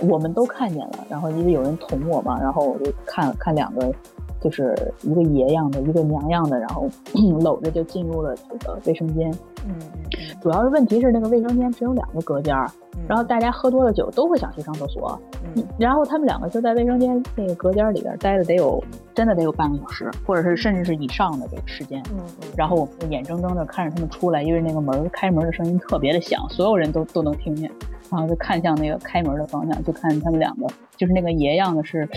[0.09, 3.93] 我们都看见了，然后因为有人捅我嘛，然后我就看看两个。
[4.41, 6.89] 就是一个爷样的，一个娘样的，然后
[7.43, 9.33] 搂着就进入了这个卫生间。
[9.69, 9.75] 嗯，
[10.41, 12.71] 主要是问题是那个卫生间只有两个隔间儿，
[13.09, 15.19] 然后大家喝多了酒都会想去上厕所。
[15.55, 18.83] 嗯，然后他们两个就在卫生间那个隔间里边待了得有
[19.15, 22.01] 真的得有半个小时，或者是甚至是以上的这个时间。
[22.13, 22.21] 嗯
[22.57, 27.71] 然后我们眼睁睁的看着他们出来，因为那个门开门的声音特别的响，所有人都都能听见。
[28.09, 30.67] 然后就看向那个开门的方向，就看他们两个，
[30.97, 32.09] 就是那个爷样的是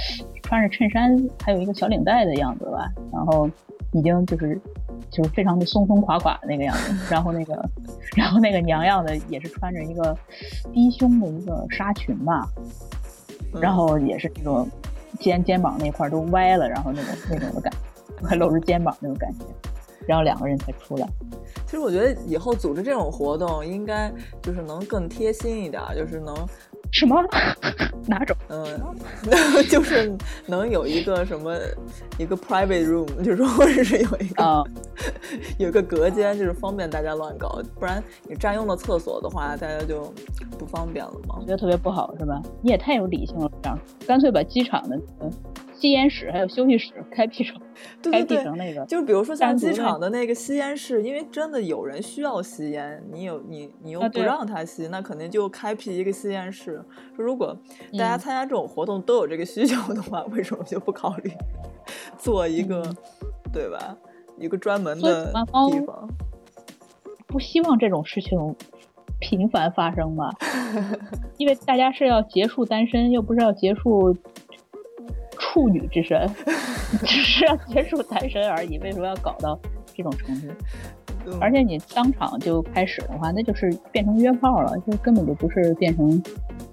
[0.50, 2.90] 穿着衬衫，还有一个小领带的样子吧。
[3.14, 3.48] 然后
[3.94, 4.60] 已经就是
[5.12, 6.92] 就是非常的松松垮垮的那个样子。
[7.08, 7.70] 然后那个
[8.18, 10.18] 然后那个娘样的也是穿着一个
[10.74, 12.50] 低胸的一个纱裙吧，
[13.62, 14.68] 然后也是那种
[15.20, 17.72] 肩肩膀那块都歪了，然后那种那种的感
[18.20, 19.46] 觉，还 露着肩膀那种感觉。
[20.08, 21.08] 然后两个人才出来。
[21.68, 26.36] 其实我觉得以后组织这种活动，应该就是能更贴心一点，就是能
[26.92, 27.22] 什么
[28.08, 28.36] 哪种？
[28.50, 28.66] 嗯，
[29.70, 30.16] 就是
[30.48, 31.56] 能有一个什么
[32.18, 34.64] 一个 private room， 就是或者是有一个
[35.58, 37.62] 有个隔间，就是方便大家乱搞。
[37.80, 40.12] 不然你占用了厕所的话，大家就
[40.58, 41.36] 不方便了嘛。
[41.42, 42.42] 觉得特别不好是吧？
[42.62, 45.32] 你也太有理性了，这样干脆把机场的嗯。
[45.80, 47.58] 吸烟室还有休息室开辟成，
[48.12, 56.84] 开辟成那个，就比如说像机场的那个吸烟室，因为真的有人需要吸烟，你有你你又不让他吸，那肯定就开辟一个吸烟室。
[57.16, 57.58] 说如果
[57.94, 61.32] 大家参加这种活动都有这个需求的话，为什么就不考虑
[62.18, 62.84] 做一个，
[63.54, 63.96] 对吧？
[64.38, 65.32] 一个专门的
[65.72, 66.10] 地方。
[67.26, 68.38] 不希望这种事情
[69.20, 70.30] 频繁发生吧？
[71.38, 74.18] 因为大家是要结束单身，又不是要结束。
[75.40, 76.30] 处女之身，
[77.04, 78.78] 只是要结束单身而已。
[78.80, 79.60] 为什么要搞到
[79.96, 80.48] 这种程度？
[81.42, 86.22] 而且你当场就开始的话，那就是变成约炮了，就根本就不是变成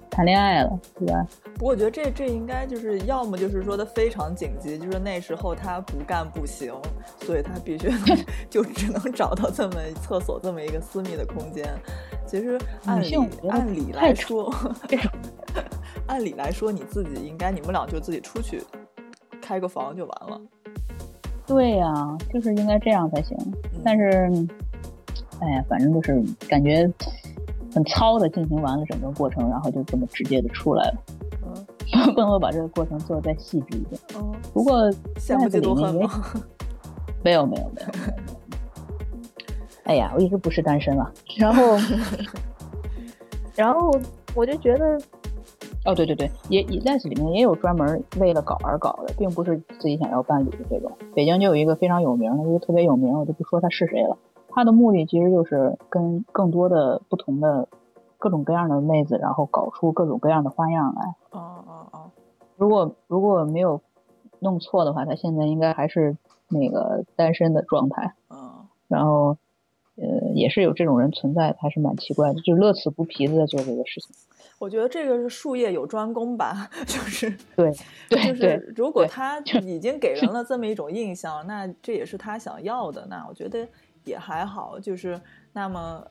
[0.09, 1.27] 谈恋爱了，对吧？
[1.55, 6.73] 不过我觉得这这应该就是要么就是说的非常紧急，就是那时候他不干不行，
[7.21, 7.89] 所以他必须
[8.49, 11.67] 就只能找到这么厕所这么一个私密的空间。
[12.25, 13.15] 其实按理
[13.49, 14.53] 按理来说。
[16.07, 18.63] 按理来说，你自己应该，你们俩就自己出去
[19.41, 20.41] 开个房就完了。
[21.45, 23.37] 对呀，就是应该这样才行。
[23.83, 24.31] 但是，
[25.41, 26.89] 哎呀，反正就是感觉
[27.77, 31.03] 很糙的进行完了整个过程，然后就这么直接的出来了。
[31.45, 31.53] 嗯，
[32.15, 34.01] 不能把这个过程做的再细致一点。
[34.15, 36.09] 嗯，不过羡慕嫉妒恨吗？
[37.23, 37.87] 没有没有没有。
[39.83, 41.11] 哎呀，我一直不是单身了。
[41.37, 41.77] 然后，
[43.55, 43.91] 然后
[44.33, 44.99] 我就觉得。
[45.85, 50.91] 哦，对对对，也也 Les 里面也有专门为了搞而搞的，并不是自己想要伴侣的这种。
[51.13, 54.17] 北京就有一个非常有名的，一个特别有名，我就不说他是谁了。
[54.57, 57.69] 他的目的其实就是跟更多的不同的
[58.17, 61.15] 各种各样的妹子，然后搞出各种各样的花样来。
[61.29, 62.11] 哦哦哦！
[62.55, 63.79] 如果如果没有
[64.39, 66.17] 弄错的话，他现在应该还是
[66.49, 68.15] 那个单身的状态。
[68.31, 68.65] 嗯。
[68.87, 69.37] 然后，
[69.95, 74.15] 呃，也是有这种人存在，还是蛮奇怪的，就乐此不疲的在做这个事情。
[74.57, 77.71] 我觉得这个是术业有专攻吧， 就是对，
[78.09, 83.67] 就是如果他已经给人了这么一种印象，那这也是他想要的，那我觉得
[84.07, 84.79] 也还好。
[84.79, 85.19] 就是
[85.53, 86.07] 那么，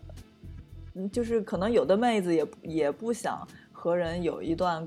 [0.95, 4.87] 嗯，就是可能有的妹子也也不想和人有一段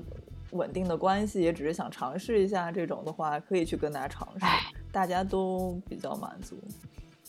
[0.52, 4.46] 稳定的关系，也只是想尝试一下这种的话，可以去跟大家尝试，
[4.90, 6.56] 大家都比较满足。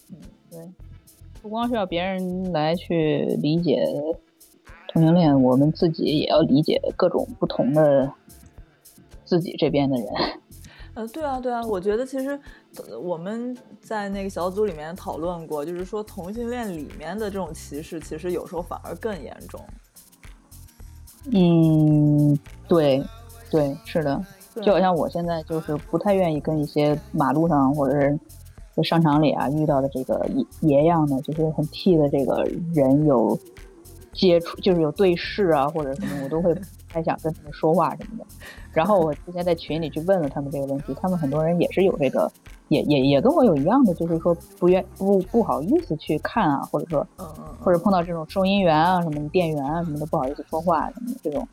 [0.10, 0.18] 嗯，
[0.50, 0.72] 对，
[1.42, 3.86] 不光是要别人来去理解。
[4.94, 8.12] 同性恋，我们自己也要理解各种不同的
[9.24, 10.06] 自己这边的人。
[10.96, 12.38] 呃，对啊，对啊，我觉得其实
[13.02, 19.60] 我们在那个小组里面讨论过，就是说同性恋里面的这种歧视，其实有时候反而更严重。
[21.32, 23.04] 嗯，对，
[23.50, 24.22] 对，是的，
[24.62, 28.20] 就好像我现在就是不太愿意跟一些马路上或者是
[28.76, 30.26] 在商场里啊遇到的这个
[30.62, 32.44] 爷爷样的，就是很 T 的这个
[32.74, 33.38] 人有。
[34.14, 36.54] 接触就是有对视啊，或者什么，我都会
[36.92, 38.26] 还想跟他们说话什么的。
[38.72, 42.32] 然后我之前在群里去问了他们这个问题，他们很多人也是有这个，
[42.68, 47.08] 也也也跟我有一样的，就是说不愿不不好意思去看啊，或者说，
[47.60, 51.48] 或者碰到这种收银员啊、什么店员啊什么的不好意思说话什么的这种。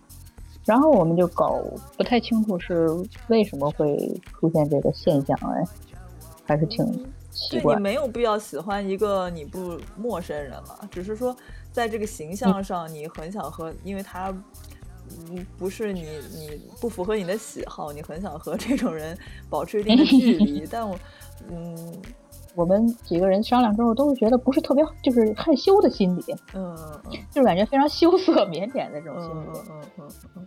[0.65, 1.61] 然后我们就搞
[1.97, 2.89] 不太清楚是
[3.29, 3.97] 为什么会
[4.39, 5.65] 出现这个现象哎，
[6.45, 6.85] 还是挺
[7.31, 7.75] 奇怪。
[7.77, 11.35] 你没有必要喜欢一个你不陌生人嘛，只是说。
[11.71, 14.43] 在这个形象上，你很想和，因为他，嗯，
[15.59, 16.03] 不是你，
[16.35, 19.17] 你不符合你的喜好，你很想和这种人
[19.51, 20.65] 保持一定的距离。
[20.71, 20.99] 但我，
[21.51, 21.93] 嗯，
[22.55, 26.23] 我们几个人商量之后，都是觉得不是特别，就是害羞的心理，
[26.55, 26.77] 嗯，
[27.31, 30.47] 就是感觉非常羞涩腼腆的这种心理，嗯嗯嗯嗯。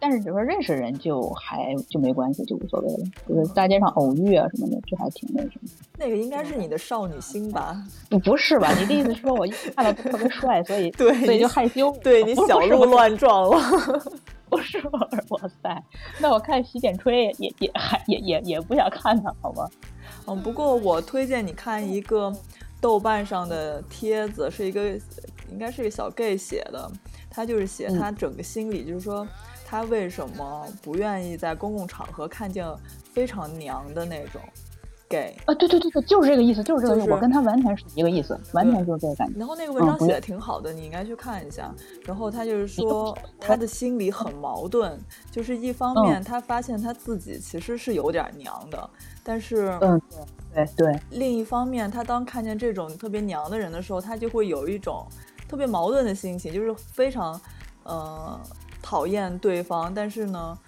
[0.00, 2.98] 但是，比如说认识人就还就没关系，就无所谓了。
[3.28, 5.68] 就是大街上偶遇啊什么的，这还挺那什么。
[5.98, 7.84] 那个应该是你的少女心吧？
[8.08, 8.72] 不不是吧？
[8.78, 11.90] 你的意思是说我一看到特别帅，所以 对，所以就害羞？
[12.02, 14.02] 对你小鹿乱撞了？
[14.48, 15.00] 不是吧？
[15.30, 15.82] 哇塞！
[16.20, 19.68] 那我看洗剪吹也也还也也也不想看他，好吗？
[20.26, 22.32] 嗯，不过我推荐你看一个
[22.80, 24.92] 豆瓣上的帖子，是一个
[25.50, 26.90] 应该是一个小 gay 写的，
[27.28, 29.26] 他就是写他整个心理，就是说。
[29.68, 32.66] 他为什么不愿意在公共场合看见
[33.12, 34.40] 非常娘的那种
[35.10, 37.10] ？gay 啊，对对对对，就是这个意思，就是这个意思。
[37.10, 39.38] 我跟他完全是一个意思，完全就是这个感觉。
[39.38, 41.70] 然后那个文章写的挺好的，你应该去看一下。
[42.06, 44.98] 然后他就是说，他的心里很矛盾，
[45.30, 48.90] 就是一方面他发现他自己其实是有点娘的，
[49.22, 50.00] 但是嗯，
[50.54, 51.00] 对对对。
[51.10, 55.06] 另一方面，他当看见这种特别娘的人的时候，他就会有一种
[55.46, 57.38] 特别矛盾的心情，就是非常
[57.84, 58.40] 呃
[58.88, 60.58] 讨厌对方，但是呢，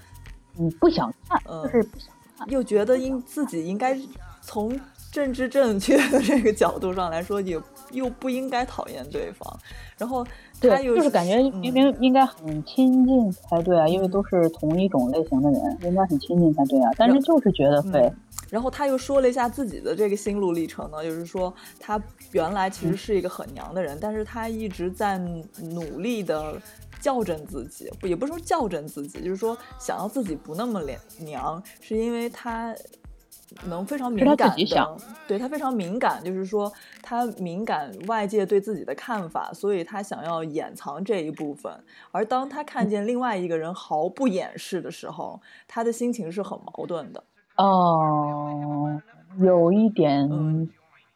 [0.55, 3.99] 你不想看，就是不想看，又觉得应自己应该。
[4.43, 4.75] 从
[5.13, 7.61] 政治正确的这个角度上来说，也
[7.93, 9.61] 又不应该讨厌对方。
[9.99, 10.27] 然后
[10.61, 16.91] 他又就是感觉明明应该很亲近才对啊，因为都是同一种类型的人，应该很亲近才对啊。
[16.97, 18.13] 但是就是觉得会。
[18.49, 22.01] 然后他又说了一下自己的这个心路历程呢，就是说他
[22.33, 26.61] 原来其实是一个很娘的人，但是他一直在努力的
[27.01, 30.81] 校正自己，也不是说校正自己，就是说想要自己不那么
[31.19, 32.75] 娘，是因为他。
[33.69, 34.97] 能非常敏感的，
[35.27, 36.73] 对他非常敏感，就是说
[37.03, 41.73] 他敏感外界对自己的看法，所以他想要掩藏这一部分。
[42.13, 47.25] 而当他看见另外一个人毫不掩饰的时候，他的心情是很矛盾的。
[47.57, 49.03] 哦，
[49.41, 50.31] 有一点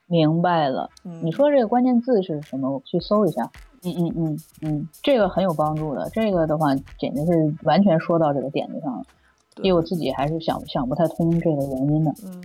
[0.07, 0.91] 明白了。
[1.23, 2.69] 你说这个关键字是什么？
[2.69, 3.49] 我去搜一下。
[3.85, 6.09] 嗯嗯嗯嗯，这个很有帮助的。
[6.13, 9.03] 这个的话，简直是完全说到这个点子上了。
[9.63, 12.43] 因为我自己还是想想不太通这个原因的，嗯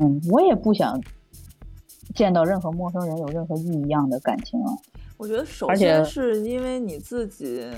[0.00, 1.00] 嗯，我也不想
[2.16, 4.72] 见到任何陌生人有任何异样的感情啊。
[5.16, 7.70] 我觉得首先是因为你自己，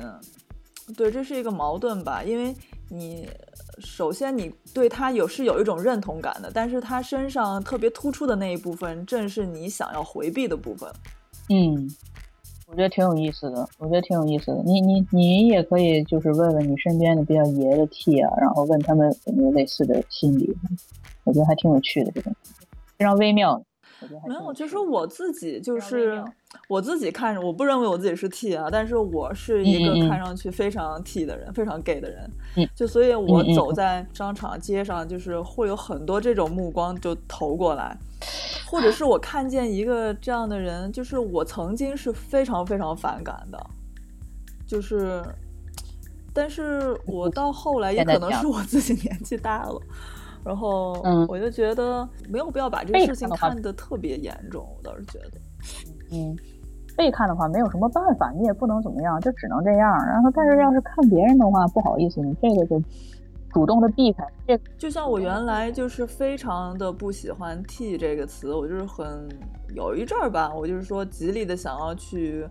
[0.96, 2.22] 对，这是一个矛盾吧？
[2.24, 2.56] 因为
[2.88, 3.28] 你
[3.80, 10.90] 首先你对他有是有一种认同感的，但是他身上特别突出的那一部分，正是你想要回避的部分。
[11.50, 11.86] 嗯。
[12.66, 14.62] 我觉得挺有意思的，我觉得挺有意思的。
[14.64, 20.52] 你你你也可以就是问问你身边的比较爷的 T 啊，然后问他们有没有类似的心理，
[21.24, 22.34] 我觉得还挺有趣的，这种
[22.98, 23.62] 非常微妙。
[24.26, 26.22] 没有，就是我自己，就是
[26.68, 32.30] 我自己看着，我不认为我自己是 T 啊，但是我是一个看上去非常 T 的人，非常 gay 的人。
[32.74, 37.96] 就所以，我走在商场街上，就是会有很多这种目光就投过来，
[38.66, 43.66] 或者是我看见一个这样的人，就是我曾经是非常非常反感的，
[44.66, 45.22] 就是，
[46.34, 49.80] 但是我到后来也可能是我自己 年纪大了。
[50.46, 50.92] 然后，
[51.28, 54.64] 我就觉得没有必要把这个事情看得特别严重。
[54.76, 55.40] 我倒是觉得，
[56.12, 56.36] 嗯，
[56.96, 59.92] 被看的话没有什么办法，你也不能怎么样，就只能这样。
[60.06, 62.80] 然后，但是要是看别人的话，不好意思，你这个就
[63.52, 64.24] 主动的避开。
[64.46, 69.28] 这就像我原来就是非常的不喜欢 “T” 这个词，我就是很
[69.74, 72.46] 有一阵儿吧，我就是说极力的想要去。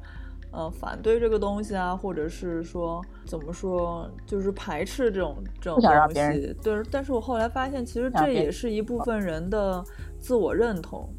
[0.55, 6.55] 呃，反对这个东西啊，或者是说怎么说，就是排斥这种这种东西。
[6.63, 9.83] 对，但是我后来发现，其实这也是一部分人的
[10.19, 11.09] 自我认同，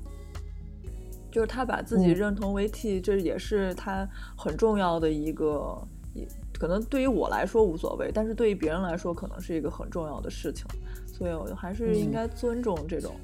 [1.30, 5.76] 就是他把自己认同为 T，这也是他很重要的一个。
[6.59, 10.64] 可能对于我来说无所谓，但是对于别人来说，可能是一个很重要的事情。
[11.07, 13.14] 所以，我还是应该尊重这种。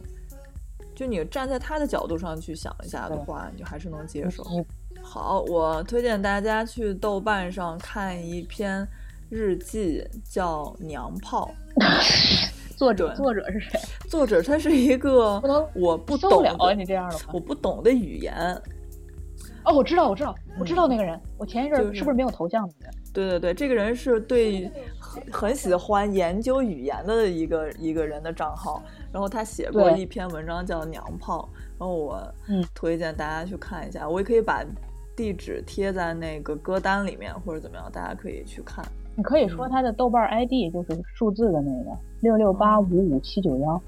[0.95, 4.45] 就你站在他的角度上去想一下的话，你就还是能接受。
[5.03, 8.87] 好，我推荐大家去豆瓣上看一篇
[9.29, 11.51] 日记，叫《娘炮
[12.77, 13.79] 》。作者作者是谁？
[14.09, 15.41] 作者他是一个
[15.75, 18.35] 我不懂了你这样的我不懂的语言。
[19.65, 21.21] 哦，我知道，我知道，我知道那个人。
[21.37, 22.69] 我前一阵是不是没有头像？
[23.13, 28.83] 对对对，这个人是对很很喜欢研究语言的一个一个人的账号。
[29.13, 31.49] 然后他写过一篇文章叫《娘炮》，
[31.79, 32.21] 然后我
[32.75, 34.09] 推荐大家去看一下。
[34.09, 34.65] 我也可以把。
[35.23, 38.85] 地址贴在那个歌单里面，或者怎么样，大家可以去看。
[39.15, 43.81] 你可以说他的豆瓣 ID 就是数字的那个六六八五五七九幺。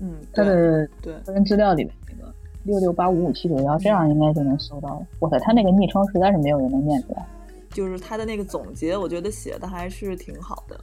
[0.00, 2.34] 嗯，他的对个人资料里面那个
[2.64, 5.06] 六六八五五七九幺，这样应该就能搜到了。
[5.20, 7.24] 哇塞，他那个昵称实在是没有人能念出来。
[7.70, 10.80] 就是他的那个总结，我觉得写的还是挺好的。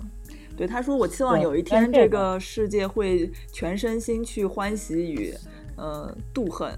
[0.55, 5.33] 对，他说：“我期望有一天这个世界会全身心去欢喜与
[5.75, 6.71] 呃妒恨。”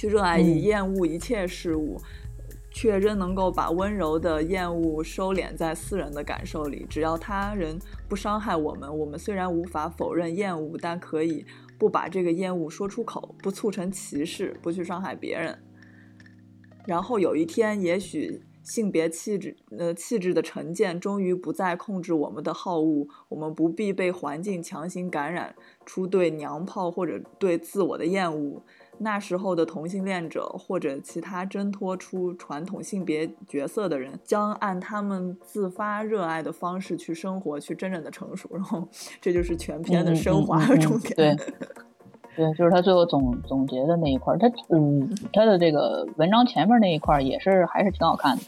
[0.00, 2.00] 去热爱与厌恶一切事物，
[2.70, 6.86] 却仍能够把温柔的厌恶收敛在私人的感受里。
[6.88, 7.78] 只要他人
[8.08, 11.44] 不伤害我们，我们虽然无法否认厌恶，但可以
[11.78, 15.58] 不把这个厌恶说出口，不促成歧视，不去伤害别人。
[16.86, 28.62] 然后有一天，也许性别气质呃气质的成见终于不再控制我们的好恶，我们不必被环境强行感染出对娘炮或者对自我的厌恶。
[29.02, 38.48] 那时候的同性恋者或者其他挣脱出传统性别角色的人，将按他们自发热爱的方式去生活，去真正的成熟。
[38.52, 38.86] 然后，
[39.20, 41.14] 这就是全篇的升华和重点。
[41.14, 41.36] 对，
[42.36, 44.38] 对，就是他最后总总结的那一块儿。
[44.38, 48.42] 他嗯， 他的这个文章前面那一块儿也是还是挺好看的。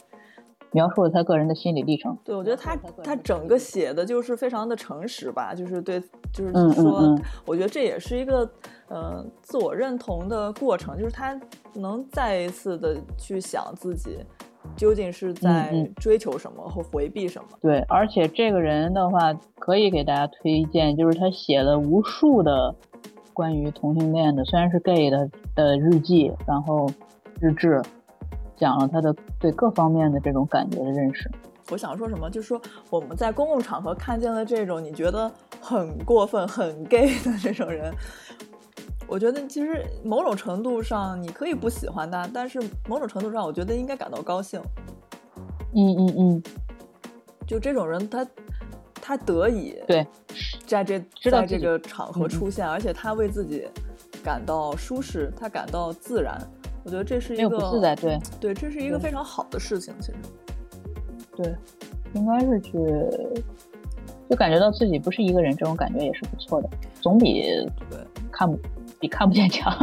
[0.75, 2.17] 描述了他个人的心理历程。
[2.25, 2.75] 对，我觉得他
[3.05, 6.01] 他整个写的就是非常的诚实吧，就是对，
[6.33, 8.51] 就是说，我觉得这也是一个
[8.93, 11.39] 呃自我认同的过程，就是他
[11.75, 14.19] 能再一次的去想自己
[14.77, 17.49] 究竟是在追求什么或回避什么。
[17.61, 22.75] 对，而且这个人的话可以给大家推荐，就是他写了无数的
[23.33, 26.89] 关于同性恋的，虽然是 gay 的的日记，然后
[27.41, 27.81] 日志。
[28.55, 31.29] 讲了他的对各方面的这种感觉的认识。
[31.73, 35.29] 我想说什么，就是说我们在公共场合看见了这种你觉得
[35.61, 37.93] 很过分、很 gay 的这种人，
[39.07, 44.61] 我觉得其实某种程度上你可以不喜欢他，但是某种程度上我觉得应该感到高兴。
[45.75, 46.43] 嗯嗯嗯，
[47.47, 48.27] 就这种人，他
[48.95, 50.07] 他得以对
[50.67, 50.99] 在这
[51.31, 53.67] 在这个场合出现，而且他为自己
[54.23, 56.41] 感到舒适，他感到自然。
[56.85, 59.95] 我觉得这是一个不自在，对对，这是一个非常好的事情。
[60.01, 60.19] 其实，
[61.37, 61.55] 对，
[62.13, 62.73] 应该是去，
[64.29, 66.69] 就感觉到自己不是一个人，这种感觉也是不错的，
[67.01, 67.43] 总比
[67.89, 67.99] 对
[68.33, 68.59] 看不
[69.03, 69.77] 比看不见强。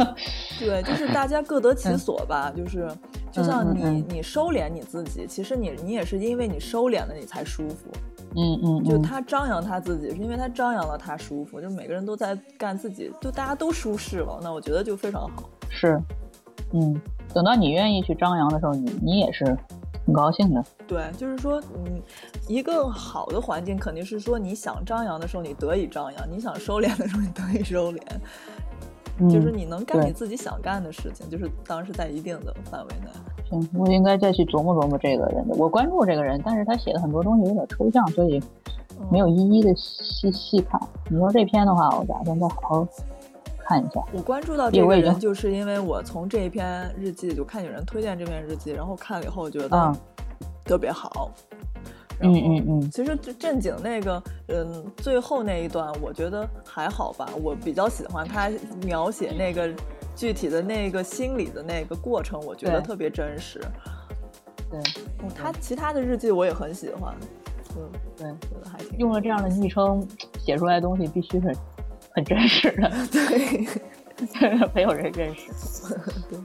[0.58, 2.50] 对，就是大家各得其所吧。
[2.56, 2.90] 就是
[3.30, 7.90] 就像你你收敛你自己，其实你你也是因为你收敛了，你才舒服。
[8.34, 11.60] 嗯嗯，就他张扬他自己，是因为他张扬了，他舒服。
[11.60, 15.50] 就每个人都在干自己，就大家都舒适了，那我觉得就非常好。
[15.68, 16.00] 是。
[16.72, 16.98] 嗯，
[17.34, 19.44] 等到你愿意去张扬的时候，你你也是
[20.06, 20.64] 很高兴的。
[20.86, 22.00] 对，就是说，嗯，
[22.46, 28.00] 一个好的环境肯定是说，你想张扬的时候你得以张扬，你想收敛的时候你得以收敛，
[29.28, 33.10] 就是你能干你自己想干的事情，就是当时在一定的范围内。
[33.50, 35.44] 行，我应该再去琢磨琢磨这个人。
[35.50, 38.42] 我关注这个人，但是他写的很多东西有点抽象，所以
[39.10, 40.80] 没有一一的细细看。
[41.08, 42.88] 你说这篇的话，我打算再好好。
[43.58, 49.96] 看一下，我关注到这个人，就是因为我从这一篇日记就看有人推荐这篇日记，然后看了以后觉得
[50.64, 51.30] 特别好。
[51.36, 51.90] 嗯
[52.22, 52.90] 嗯嗯嗯。
[52.90, 58.50] 其实正经那个，嗯，最后那一段我觉得还好吧，我比较喜欢他
[58.84, 59.68] 描写那个
[60.14, 63.60] 具体的那个心理的那个过程，我觉得特别真实。
[64.70, 64.80] 对，
[65.34, 67.14] 他其他的日记我也很喜欢。
[67.76, 70.06] 嗯，对，觉得还挺用了这样的昵称
[70.38, 71.52] 写出来的东西必须是。
[72.12, 75.94] 很真实的， 对， 没有人认识。
[76.28, 76.38] 对，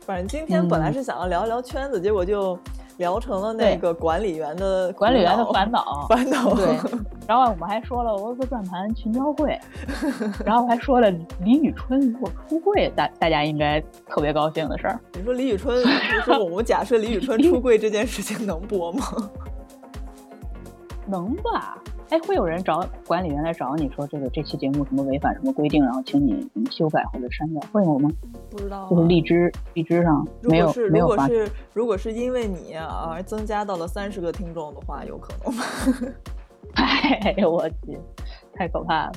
[0.00, 2.58] 反正今天本来是想要聊一聊圈子，结果就
[3.02, 6.54] 聊成了那个管理员的管理员的烦恼，烦恼。
[6.54, 6.78] 对，
[7.26, 9.58] 然后我们还说了俄罗斯转盘群交会，
[10.46, 15.00] 然后还说了李宇春如果出柜，大大家应该特别高兴的事儿。
[15.14, 15.82] 你说李宇春，
[16.24, 19.04] 就是我们假设李宇春出柜这件事情能播吗？
[21.04, 21.76] 能吧。
[22.12, 28.10] 哎，会有人找管理员来找你说这个这期节目什么违反什么规定，然后请你修改或者删掉，会有吗？
[28.50, 35.64] 不知道，就是荔枝荔枝上没有没有如果是如果是因为你而增加到了三十个听众的话，有可能吗？
[36.76, 37.98] 哎呦我去，
[38.52, 39.12] 太可怕了！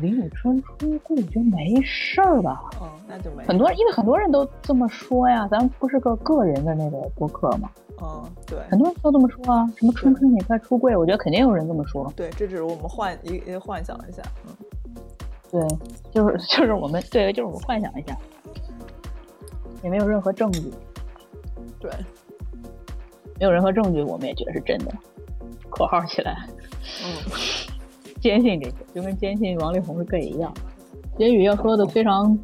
[0.00, 2.68] 李宇春出柜就没事儿吧？
[2.82, 5.46] 嗯，那就没很多，因为很多人都这么说呀。
[5.48, 7.70] 咱不是个个人的那个播客吗？
[8.02, 12.12] 嗯，对，很多人都这么说啊，什么春春你快出柜，我觉得肯定有人这么说。
[12.14, 14.54] 对，这只是我们幻一一幻想一下，嗯，
[15.50, 15.60] 对，
[16.12, 18.16] 就是 就是我们对，就是我们幻想一下，
[19.82, 20.70] 也没有任何证据，
[21.80, 21.90] 对，
[23.38, 24.92] 没有任何证据，我们也觉得是真的。
[25.70, 26.46] 括号起来，
[27.04, 27.08] 嗯，
[28.20, 30.52] 坚信这些，就跟坚信王力宏是 gay 一样。
[31.18, 32.38] 结语要说的非常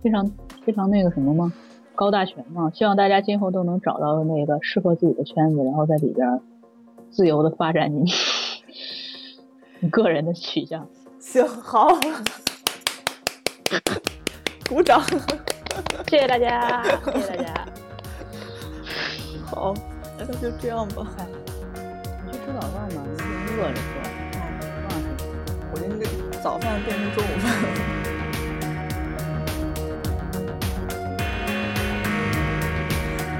[0.00, 0.28] 非常
[0.64, 1.52] 非常那个什么吗？
[1.94, 6.40] 高大全嘛，希望大家今后都能找到那个适合自己的圈子，然后在里边
[7.10, 8.04] 自由的发展你
[9.80, 10.88] 你个人的取向。
[11.20, 11.88] 行，好，
[14.68, 15.00] 鼓掌，
[16.08, 16.82] 谢谢大家，
[17.12, 17.66] 谢谢大家。
[19.44, 19.72] 好，
[20.18, 21.06] 那就这样吧。
[22.26, 23.02] 你去吃早饭吧？
[23.18, 23.22] 你
[23.60, 24.02] 饿着是吧？
[24.90, 24.92] 嗯，
[25.72, 26.00] 我今天
[26.42, 28.01] 早饭变成中午饭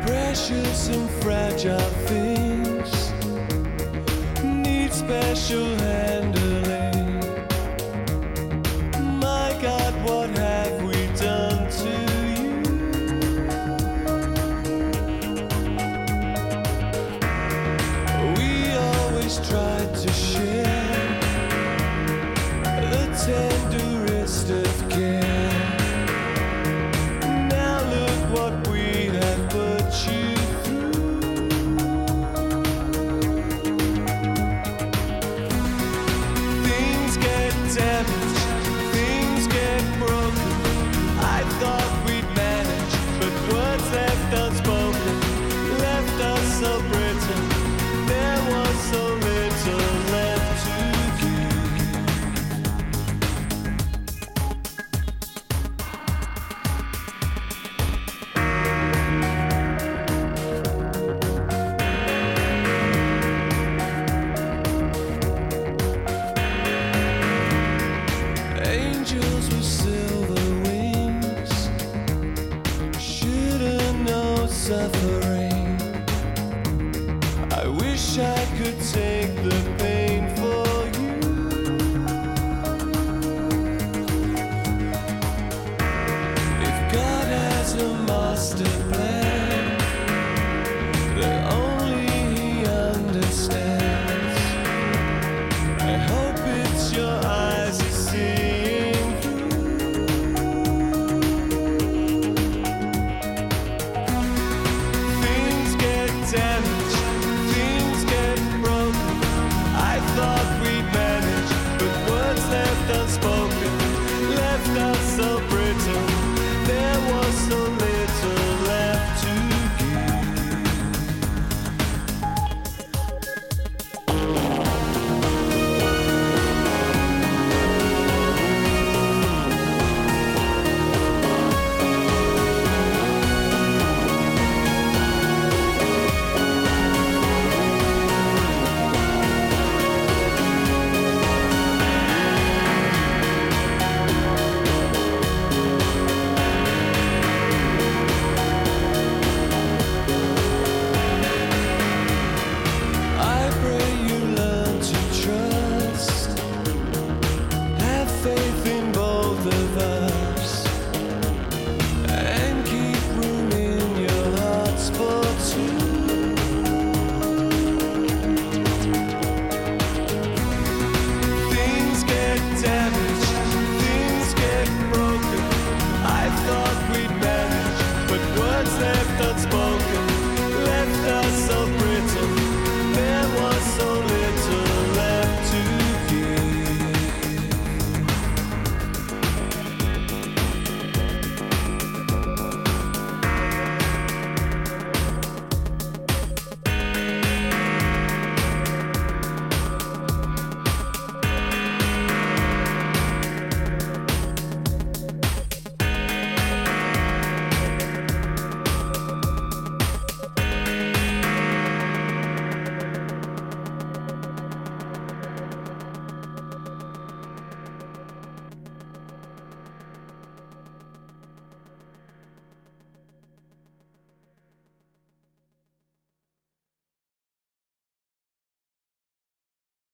[0.06, 3.12] precious and fragile things
[4.42, 6.41] need special help.